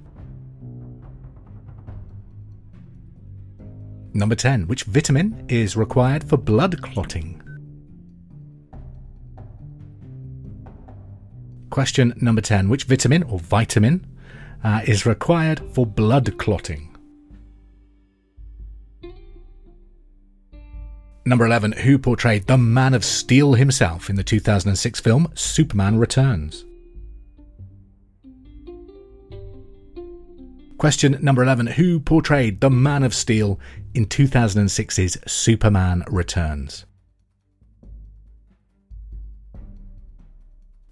Number 4.14 4.36
10. 4.36 4.68
Which 4.68 4.84
vitamin 4.84 5.46
is 5.50 5.76
required 5.76 6.24
for 6.24 6.38
blood 6.38 6.82
clotting? 6.82 7.42
Question 11.70 12.14
number 12.22 12.42
10. 12.42 12.70
Which 12.70 12.86
vitamin 12.86 13.24
or 13.24 13.40
vitamin 13.40 14.06
uh, 14.64 14.82
is 14.86 15.06
required 15.06 15.62
for 15.74 15.86
blood 15.86 16.38
clotting. 16.38 16.88
Number 21.24 21.46
11, 21.46 21.74
who 21.74 22.00
portrayed 22.00 22.48
the 22.48 22.58
Man 22.58 22.94
of 22.96 23.06
Steel 23.06 23.54
himself 23.54 24.10
in 24.10 24.16
the 24.16 24.24
2006 24.24 25.00
film 25.00 25.32
Superman 25.36 26.00
Returns? 26.00 26.66
Question 30.80 31.20
number 31.22 31.44
11, 31.44 31.68
who 31.68 32.00
portrayed 32.00 32.60
the 32.60 32.72
Man 32.72 33.04
of 33.04 33.14
Steel 33.14 33.60
in 33.94 34.08
2006's 34.08 35.18
Superman 35.32 36.04
Returns? 36.10 36.86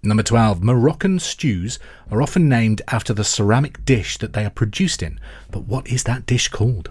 Number 0.02 0.22
12. 0.22 0.62
Moroccan 0.62 1.18
stews 1.18 1.78
are 2.10 2.22
often 2.22 2.48
named 2.48 2.80
after 2.88 3.12
the 3.12 3.24
ceramic 3.24 3.84
dish 3.84 4.16
that 4.18 4.32
they 4.32 4.46
are 4.46 4.50
produced 4.50 5.02
in, 5.02 5.20
but 5.50 5.64
what 5.64 5.88
is 5.88 6.04
that 6.04 6.24
dish 6.24 6.48
called? 6.48 6.90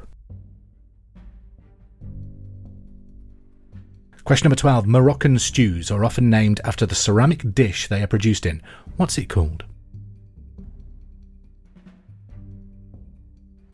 Question 4.23 4.45
number 4.45 4.57
12. 4.57 4.85
Moroccan 4.85 5.39
stews 5.39 5.89
are 5.89 6.05
often 6.05 6.29
named 6.29 6.61
after 6.63 6.85
the 6.85 6.93
ceramic 6.93 7.55
dish 7.55 7.87
they 7.87 8.03
are 8.03 8.07
produced 8.07 8.45
in. 8.45 8.61
What's 8.95 9.17
it 9.17 9.27
called? 9.27 9.63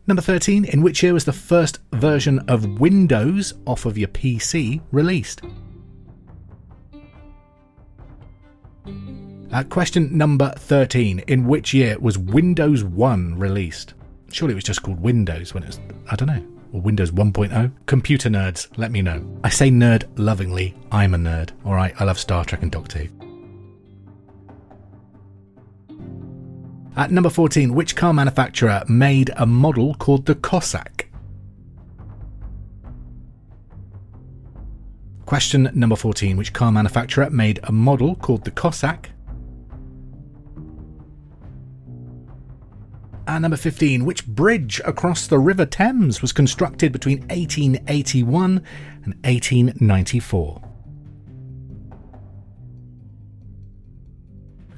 Number 0.07 0.21
13. 0.21 0.63
In 0.63 0.81
which 0.81 1.03
year 1.03 1.13
was 1.13 1.25
the 1.25 1.33
first 1.33 1.79
version 1.91 2.39
of 2.47 2.79
Windows 2.79 3.53
off 3.65 3.85
of 3.85 3.97
your 3.97 4.07
PC 4.07 4.79
released? 4.93 5.41
Uh, 9.55 9.63
question 9.63 10.17
number 10.17 10.51
13. 10.57 11.19
In 11.27 11.47
which 11.47 11.73
year 11.73 11.97
was 11.99 12.17
Windows 12.17 12.83
1 12.83 13.39
released? 13.39 13.93
Surely 14.29 14.51
it 14.51 14.55
was 14.55 14.65
just 14.65 14.83
called 14.83 14.99
Windows 14.99 15.53
when 15.53 15.63
it 15.63 15.67
was, 15.67 15.79
I 16.11 16.17
don't 16.17 16.27
know, 16.27 16.45
or 16.73 16.81
Windows 16.81 17.11
1.0? 17.11 17.71
Computer 17.85 18.29
nerds, 18.29 18.67
let 18.77 18.91
me 18.91 19.01
know. 19.01 19.25
I 19.45 19.49
say 19.49 19.69
nerd 19.69 20.09
lovingly, 20.17 20.75
I'm 20.91 21.13
a 21.13 21.17
nerd, 21.17 21.51
alright? 21.65 21.93
I 22.01 22.03
love 22.03 22.19
Star 22.19 22.43
Trek 22.43 22.63
and 22.63 22.71
Doctor 22.71 22.99
Who. 22.99 23.07
At 26.97 27.11
number 27.11 27.29
14, 27.29 27.73
which 27.73 27.95
car 27.95 28.13
manufacturer 28.13 28.83
made 28.89 29.31
a 29.37 29.45
model 29.45 29.93
called 29.93 30.25
the 30.25 30.35
Cossack? 30.35 31.07
Question 35.25 35.71
number 35.73 35.95
14, 35.95 36.35
which 36.35 36.51
car 36.51 36.73
manufacturer 36.73 37.29
made 37.29 37.61
a 37.63 37.71
model 37.71 38.15
called 38.15 38.43
the 38.43 38.51
Cossack? 38.51 39.11
Number 43.27 43.57
15, 43.57 44.05
which 44.05 44.25
bridge 44.25 44.81
across 44.85 45.27
the 45.27 45.39
River 45.39 45.65
Thames 45.65 46.21
was 46.21 46.31
constructed 46.31 46.91
between 46.91 47.19
1881 47.27 48.63
and 49.03 49.13
1894? 49.23 50.61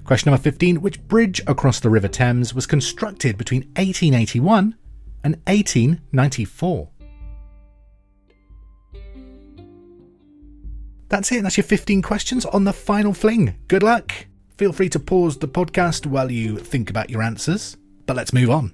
Question 0.04 0.32
number 0.32 0.42
15, 0.42 0.82
which 0.82 1.06
bridge 1.08 1.42
across 1.48 1.80
the 1.82 1.90
River 1.90 2.08
Thames 2.08 2.54
was 2.54 2.66
constructed 2.66 3.38
between 3.38 3.64
1881 3.76 4.76
and 5.24 5.36
1894? 5.46 6.90
That's 11.10 11.32
it. 11.32 11.44
That's 11.44 11.58
your 11.58 11.64
15 11.64 12.02
questions 12.02 12.46
on 12.46 12.64
the 12.64 12.74
final 12.74 13.14
fling. 13.14 13.56
Good 13.68 13.84
luck. 13.84 14.14
Feel 14.58 14.74
free 14.74 14.90
to 14.90 15.00
pause 15.00 15.38
the 15.38 15.48
podcast 15.48 16.06
while 16.06 16.32
you 16.32 16.58
think 16.58 16.90
about 16.90 17.10
your 17.10 17.22
answers. 17.22 17.78
But 18.08 18.16
let's 18.16 18.34
move 18.34 18.50
on. 18.50 18.74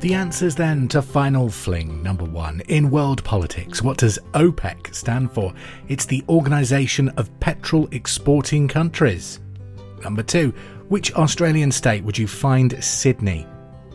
The 0.00 0.14
answers 0.14 0.54
then 0.54 0.86
to 0.88 1.02
Final 1.02 1.48
Fling 1.48 2.04
number 2.04 2.24
one. 2.24 2.62
In 2.68 2.88
world 2.88 3.24
politics, 3.24 3.82
what 3.82 3.98
does 3.98 4.16
OPEC 4.32 4.94
stand 4.94 5.32
for? 5.32 5.52
It's 5.88 6.06
the 6.06 6.24
Organisation 6.28 7.08
of 7.10 7.28
Petrol 7.40 7.88
Exporting 7.90 8.68
Countries. 8.68 9.40
Number 10.04 10.22
two, 10.22 10.54
which 10.88 11.12
Australian 11.14 11.72
state 11.72 12.04
would 12.04 12.16
you 12.16 12.28
find 12.28 12.82
Sydney? 12.82 13.44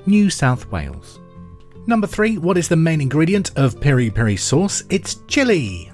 New 0.06 0.30
South 0.30 0.70
Wales. 0.72 1.22
Number 1.88 2.06
three, 2.06 2.38
what 2.38 2.58
is 2.58 2.68
the 2.68 2.76
main 2.76 3.00
ingredient 3.00 3.52
of 3.56 3.80
piri 3.80 4.10
piri 4.10 4.36
sauce? 4.36 4.84
It's 4.90 5.16
chili. 5.30 5.93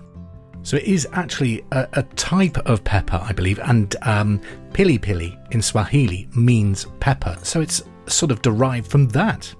So 0.63 0.78
it 0.78 0.84
is 0.84 1.08
actually 1.13 1.63
a, 1.72 1.88
a 1.93 2.04
type 2.04 2.58
of 2.60 2.84
pepper, 2.84 3.19
I 3.24 3.32
believe, 3.32 3.60
and 3.60 3.95
um, 4.02 4.41
pili 4.72 5.00
pili 5.00 5.38
in 5.54 5.62
Swahili 5.62 6.28
means 6.36 6.86
pepper, 7.00 7.38
so 7.43 7.62
it's 7.62 7.84
sort 8.08 8.32
of 8.32 8.41
derived 8.41 8.88
from 8.88 9.08
that. 9.10 9.54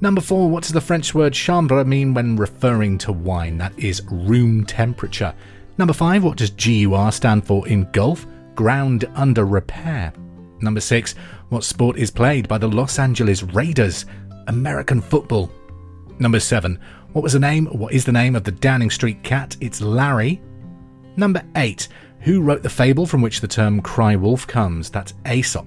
Number 0.00 0.20
four, 0.20 0.48
what 0.48 0.62
does 0.62 0.72
the 0.72 0.80
French 0.80 1.14
word 1.14 1.34
chambre 1.34 1.84
mean 1.84 2.14
when 2.14 2.36
referring 2.36 2.98
to 2.98 3.12
wine? 3.12 3.58
That 3.58 3.76
is 3.78 4.02
room 4.10 4.64
temperature. 4.64 5.34
Number 5.76 5.92
five, 5.92 6.22
what 6.22 6.38
does 6.38 6.50
GUR 6.50 7.10
stand 7.12 7.44
for 7.46 7.66
in 7.68 7.90
golf? 7.92 8.26
Ground 8.54 9.08
under 9.14 9.44
repair. 9.44 10.12
Number 10.60 10.80
six, 10.80 11.14
what 11.50 11.64
sport 11.64 11.96
is 11.98 12.10
played 12.10 12.48
by 12.48 12.58
the 12.58 12.68
Los 12.68 12.98
Angeles 12.98 13.42
Raiders? 13.42 14.06
American 14.46 15.00
football. 15.00 15.50
Number 16.18 16.40
seven, 16.40 16.80
what 17.12 17.22
was 17.22 17.32
the 17.32 17.38
name, 17.38 17.66
what 17.66 17.92
is 17.92 18.04
the 18.04 18.12
name 18.12 18.34
of 18.34 18.44
the 18.44 18.50
Downing 18.50 18.90
Street 18.90 19.22
cat? 19.22 19.56
It's 19.60 19.80
Larry. 19.80 20.42
Number 21.16 21.42
eight, 21.56 21.88
who 22.20 22.40
wrote 22.40 22.62
the 22.62 22.70
fable 22.70 23.06
from 23.06 23.22
which 23.22 23.40
the 23.40 23.48
term 23.48 23.80
cry 23.80 24.16
wolf 24.16 24.46
comes? 24.46 24.90
That's 24.90 25.14
Aesop. 25.26 25.66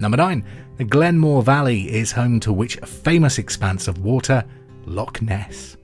Number 0.00 0.16
nine, 0.16 0.44
the 0.76 0.84
Glenmore 0.84 1.42
Valley 1.42 1.90
is 1.92 2.12
home 2.12 2.40
to 2.40 2.52
which 2.52 2.76
famous 2.78 3.38
expanse 3.38 3.88
of 3.88 4.04
water? 4.04 4.44
Loch 4.84 5.22
Ness. 5.22 5.76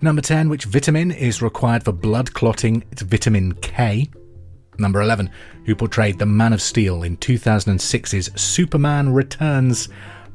Number 0.00 0.22
10, 0.22 0.48
which 0.48 0.64
vitamin 0.64 1.12
is 1.12 1.42
required 1.42 1.84
for 1.84 1.92
blood 1.92 2.32
clotting? 2.34 2.82
It's 2.90 3.02
vitamin 3.02 3.52
K. 3.54 4.10
Number 4.78 5.00
11, 5.00 5.30
who 5.64 5.76
portrayed 5.76 6.18
the 6.18 6.26
Man 6.26 6.52
of 6.52 6.60
Steel 6.60 7.04
in 7.04 7.18
2006's 7.18 8.40
Superman 8.40 9.12
Returns? 9.12 9.88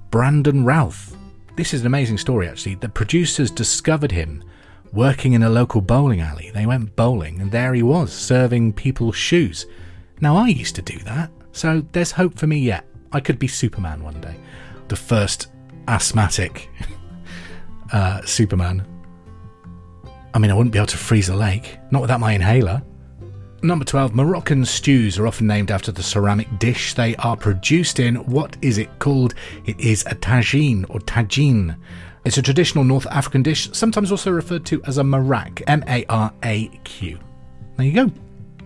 Brandon 0.09 0.63
Routh. 0.63 1.16
This 1.57 1.73
is 1.73 1.81
an 1.81 1.87
amazing 1.87 2.19
story, 2.19 2.47
actually. 2.47 2.75
The 2.75 2.87
producers 2.87 3.49
discovered 3.49 4.11
him 4.11 4.43
working 4.93 5.33
in 5.33 5.41
a 5.41 5.49
local 5.49 5.81
bowling 5.81 6.21
alley. 6.21 6.51
They 6.53 6.67
went 6.67 6.95
bowling, 6.95 7.41
and 7.41 7.51
there 7.51 7.73
he 7.73 7.81
was, 7.81 8.13
serving 8.13 8.73
people 8.73 9.11
shoes. 9.11 9.65
Now, 10.21 10.37
I 10.37 10.49
used 10.49 10.75
to 10.75 10.83
do 10.83 10.99
that, 10.99 11.31
so 11.53 11.83
there's 11.93 12.11
hope 12.11 12.37
for 12.37 12.45
me 12.45 12.59
yet. 12.59 12.85
I 13.11 13.19
could 13.19 13.39
be 13.39 13.47
Superman 13.47 14.03
one 14.03 14.21
day. 14.21 14.35
The 14.87 14.95
first 14.95 15.47
asthmatic 15.87 16.69
uh, 17.91 18.21
Superman. 18.21 18.85
I 20.35 20.37
mean, 20.37 20.51
I 20.51 20.53
wouldn't 20.53 20.73
be 20.73 20.77
able 20.77 20.85
to 20.87 20.97
freeze 20.97 21.29
a 21.29 21.35
lake, 21.35 21.79
not 21.89 22.03
without 22.03 22.19
my 22.19 22.33
inhaler. 22.33 22.83
Number 23.63 23.85
12, 23.85 24.13
Moroccan 24.13 24.63
stews 24.65 25.17
are 25.17 25.25
often 25.25 25.47
named 25.47 25.71
after 25.71 25.91
the 25.91 26.03
ceramic 26.03 26.59
dish 26.59 26.93
they 26.93 27.15
are 27.15 27.35
produced 27.35 27.99
in. 27.99 28.15
What 28.27 28.55
is 28.61 28.77
it 28.77 28.99
called? 28.99 29.33
It 29.65 29.79
is 29.79 30.05
a 30.05 30.13
tagine 30.13 30.85
or 30.89 30.99
tagine. 30.99 31.75
It's 32.23 32.37
a 32.37 32.43
traditional 32.43 32.83
North 32.83 33.07
African 33.07 33.41
dish, 33.41 33.69
sometimes 33.73 34.11
also 34.11 34.29
referred 34.29 34.63
to 34.67 34.83
as 34.83 34.99
a 34.99 35.03
marak, 35.03 35.63
M 35.65 35.83
A 35.87 36.05
R 36.05 36.31
A 36.43 36.67
Q. 36.83 37.17
There 37.77 37.85
you 37.87 37.93
go. 37.93 38.11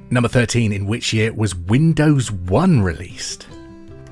Number 0.10 0.28
13, 0.28 0.74
in 0.74 0.86
which 0.86 1.14
year 1.14 1.32
was 1.32 1.56
Windows 1.56 2.30
1 2.30 2.82
released? 2.82 3.48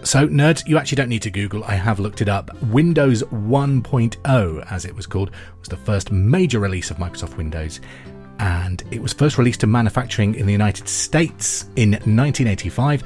So, 0.04 0.30
nerds, 0.30 0.66
you 0.66 0.78
actually 0.78 0.96
don't 0.96 1.10
need 1.10 1.24
to 1.24 1.30
Google, 1.30 1.66
I 1.66 1.74
have 1.74 2.00
looked 2.00 2.22
it 2.22 2.30
up. 2.30 2.52
Windows 2.64 3.22
1.0, 3.24 4.72
as 4.72 4.86
it 4.86 4.96
was 4.96 5.06
called, 5.06 5.32
was 5.60 5.68
the 5.68 5.76
first 5.76 6.10
major 6.10 6.60
release 6.60 6.90
of 6.90 6.98
Microsoft 6.98 7.36
Windows, 7.36 7.82
and 8.40 8.84
it 8.92 9.02
was 9.02 9.14
first 9.14 9.38
released 9.38 9.60
to 9.62 9.68
manufacturing 9.68 10.36
in 10.36 10.46
the 10.46 10.52
United 10.52 10.88
States 10.88 11.64
in 11.76 11.92
1985, 11.92 13.04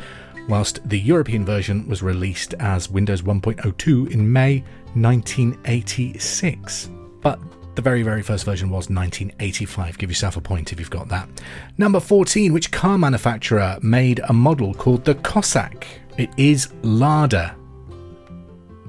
whilst 0.47 0.87
the 0.87 0.99
European 0.99 1.45
version 1.45 1.87
was 1.87 2.01
released 2.01 2.53
as 2.55 2.89
Windows 2.89 3.21
1.02 3.21 4.11
in 4.11 4.31
May 4.31 4.63
1986. 4.93 6.89
But 7.21 7.39
the 7.75 7.81
very, 7.81 8.03
very 8.03 8.21
first 8.21 8.45
version 8.45 8.69
was 8.69 8.89
1985. 8.89 9.97
Give 9.97 10.09
yourself 10.09 10.37
a 10.37 10.41
point 10.41 10.71
if 10.71 10.79
you've 10.79 10.89
got 10.89 11.09
that. 11.09 11.27
Number 11.77 11.99
14, 11.99 12.53
which 12.53 12.71
car 12.71 12.97
manufacturer 12.97 13.79
made 13.81 14.21
a 14.25 14.33
model 14.33 14.73
called 14.73 15.03
the 15.05 15.15
Cossack? 15.15 15.87
It 16.17 16.29
is 16.37 16.71
Lada. 16.83 17.55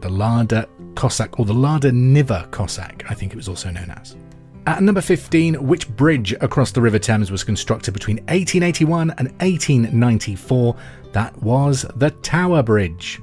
The 0.01 0.11
Lada 0.11 0.69
Cossack, 0.95 1.41
or 1.41 1.47
the 1.47 1.55
Lada 1.55 1.91
Niva 1.91 2.51
Cossack, 2.51 3.11
I 3.11 3.15
think 3.15 3.33
it 3.33 3.37
was 3.37 3.49
also 3.49 3.71
known 3.71 3.91
as. 3.91 4.17
At 4.67 4.83
number 4.83 5.03
15, 5.03 5.67
which 5.67 5.95
bridge 5.95 6.33
across 6.41 6.73
the 6.73 6.81
River 6.81 6.99
Thames 6.99 7.31
was 7.31 7.45
constructed 7.45 7.93
between 7.93 8.17
1881 8.17 9.11
and 9.19 9.29
1894? 9.43 10.75
That 11.13 11.37
was 11.43 11.85
the 11.97 12.11
Tower 12.11 12.63
Bridge. 12.63 13.21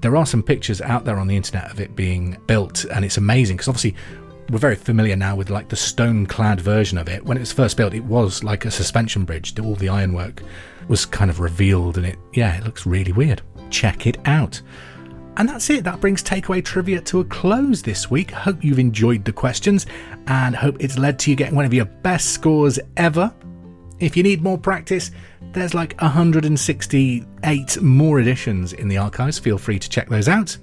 There 0.00 0.16
are 0.16 0.24
some 0.24 0.40
pictures 0.40 0.80
out 0.80 1.04
there 1.04 1.18
on 1.18 1.26
the 1.26 1.36
internet 1.36 1.72
of 1.72 1.80
it 1.80 1.96
being 1.96 2.36
built, 2.46 2.84
and 2.84 3.04
it's 3.04 3.16
amazing 3.16 3.56
because 3.56 3.66
obviously 3.66 3.96
we're 4.50 4.58
very 4.58 4.76
familiar 4.76 5.16
now 5.16 5.34
with 5.34 5.50
like 5.50 5.68
the 5.68 5.74
stone 5.74 6.26
clad 6.26 6.60
version 6.60 6.96
of 6.96 7.08
it. 7.08 7.24
When 7.24 7.36
it 7.36 7.40
was 7.40 7.52
first 7.52 7.76
built, 7.76 7.92
it 7.92 8.04
was 8.04 8.44
like 8.44 8.64
a 8.64 8.70
suspension 8.70 9.24
bridge. 9.24 9.58
All 9.58 9.74
the 9.74 9.88
ironwork 9.88 10.42
was 10.86 11.04
kind 11.04 11.28
of 11.28 11.40
revealed, 11.40 11.96
and 11.96 12.06
it, 12.06 12.18
yeah, 12.34 12.56
it 12.56 12.62
looks 12.62 12.86
really 12.86 13.12
weird. 13.12 13.42
Check 13.70 14.06
it 14.06 14.18
out. 14.26 14.62
And 15.38 15.48
that's 15.48 15.70
it. 15.70 15.84
That 15.84 16.00
brings 16.00 16.20
takeaway 16.20 16.64
trivia 16.64 17.00
to 17.02 17.20
a 17.20 17.24
close 17.24 17.80
this 17.80 18.10
week. 18.10 18.32
Hope 18.32 18.64
you've 18.64 18.80
enjoyed 18.80 19.24
the 19.24 19.32
questions 19.32 19.86
and 20.26 20.54
hope 20.54 20.76
it's 20.80 20.98
led 20.98 21.16
to 21.20 21.30
you 21.30 21.36
getting 21.36 21.54
one 21.54 21.64
of 21.64 21.72
your 21.72 21.84
best 21.84 22.30
scores 22.34 22.80
ever. 22.96 23.32
If 24.00 24.16
you 24.16 24.24
need 24.24 24.42
more 24.42 24.58
practice, 24.58 25.12
there's 25.52 25.74
like 25.74 25.94
168 26.00 27.80
more 27.80 28.20
editions 28.20 28.72
in 28.72 28.88
the 28.88 28.98
archives. 28.98 29.38
Feel 29.38 29.58
free 29.58 29.78
to 29.78 29.88
check 29.88 30.08
those 30.08 30.28
out. 30.28 30.56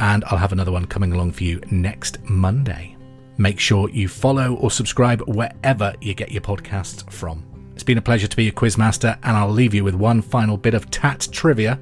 And 0.00 0.24
I'll 0.24 0.38
have 0.38 0.52
another 0.52 0.72
one 0.72 0.86
coming 0.86 1.12
along 1.12 1.32
for 1.32 1.44
you 1.44 1.60
next 1.70 2.18
Monday. 2.24 2.96
Make 3.36 3.60
sure 3.60 3.90
you 3.90 4.08
follow 4.08 4.54
or 4.54 4.70
subscribe 4.70 5.20
wherever 5.28 5.92
you 6.00 6.14
get 6.14 6.32
your 6.32 6.40
podcasts 6.40 7.10
from. 7.12 7.44
It's 7.74 7.84
been 7.84 7.98
a 7.98 8.02
pleasure 8.02 8.26
to 8.26 8.36
be 8.36 8.44
your 8.44 8.52
quizmaster, 8.54 9.18
and 9.22 9.36
I'll 9.36 9.50
leave 9.50 9.74
you 9.74 9.84
with 9.84 9.94
one 9.94 10.22
final 10.22 10.56
bit 10.56 10.74
of 10.74 10.90
tat 10.90 11.28
trivia. 11.30 11.78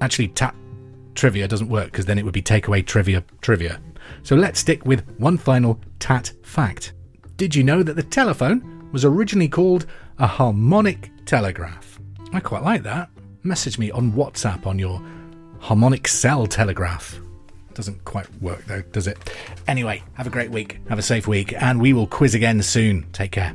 Actually, 0.00 0.28
tat 0.28 0.54
trivia 1.16 1.48
doesn't 1.48 1.68
work 1.68 1.86
because 1.86 2.06
then 2.06 2.18
it 2.18 2.24
would 2.24 2.34
be 2.34 2.42
takeaway 2.42 2.84
trivia 2.84 3.24
trivia. 3.40 3.80
So 4.22 4.36
let's 4.36 4.60
stick 4.60 4.84
with 4.84 5.04
one 5.18 5.36
final 5.36 5.80
tat 5.98 6.32
fact. 6.42 6.92
Did 7.36 7.54
you 7.54 7.64
know 7.64 7.82
that 7.82 7.94
the 7.94 8.02
telephone 8.02 8.90
was 8.92 9.04
originally 9.04 9.48
called 9.48 9.86
a 10.18 10.26
harmonic 10.26 11.10
telegraph? 11.24 11.98
I 12.32 12.40
quite 12.40 12.62
like 12.62 12.82
that. 12.84 13.10
Message 13.42 13.78
me 13.78 13.90
on 13.90 14.12
WhatsApp 14.12 14.66
on 14.66 14.78
your 14.78 15.02
harmonic 15.60 16.08
cell 16.08 16.46
telegraph. 16.46 17.18
Doesn't 17.74 18.04
quite 18.04 18.26
work 18.40 18.64
though, 18.66 18.82
does 18.92 19.06
it? 19.06 19.18
Anyway, 19.68 20.02
have 20.14 20.26
a 20.26 20.30
great 20.30 20.50
week, 20.50 20.80
have 20.88 20.98
a 20.98 21.02
safe 21.02 21.26
week, 21.26 21.52
and 21.60 21.80
we 21.80 21.92
will 21.92 22.06
quiz 22.06 22.34
again 22.34 22.62
soon. 22.62 23.06
Take 23.12 23.32
care. 23.32 23.54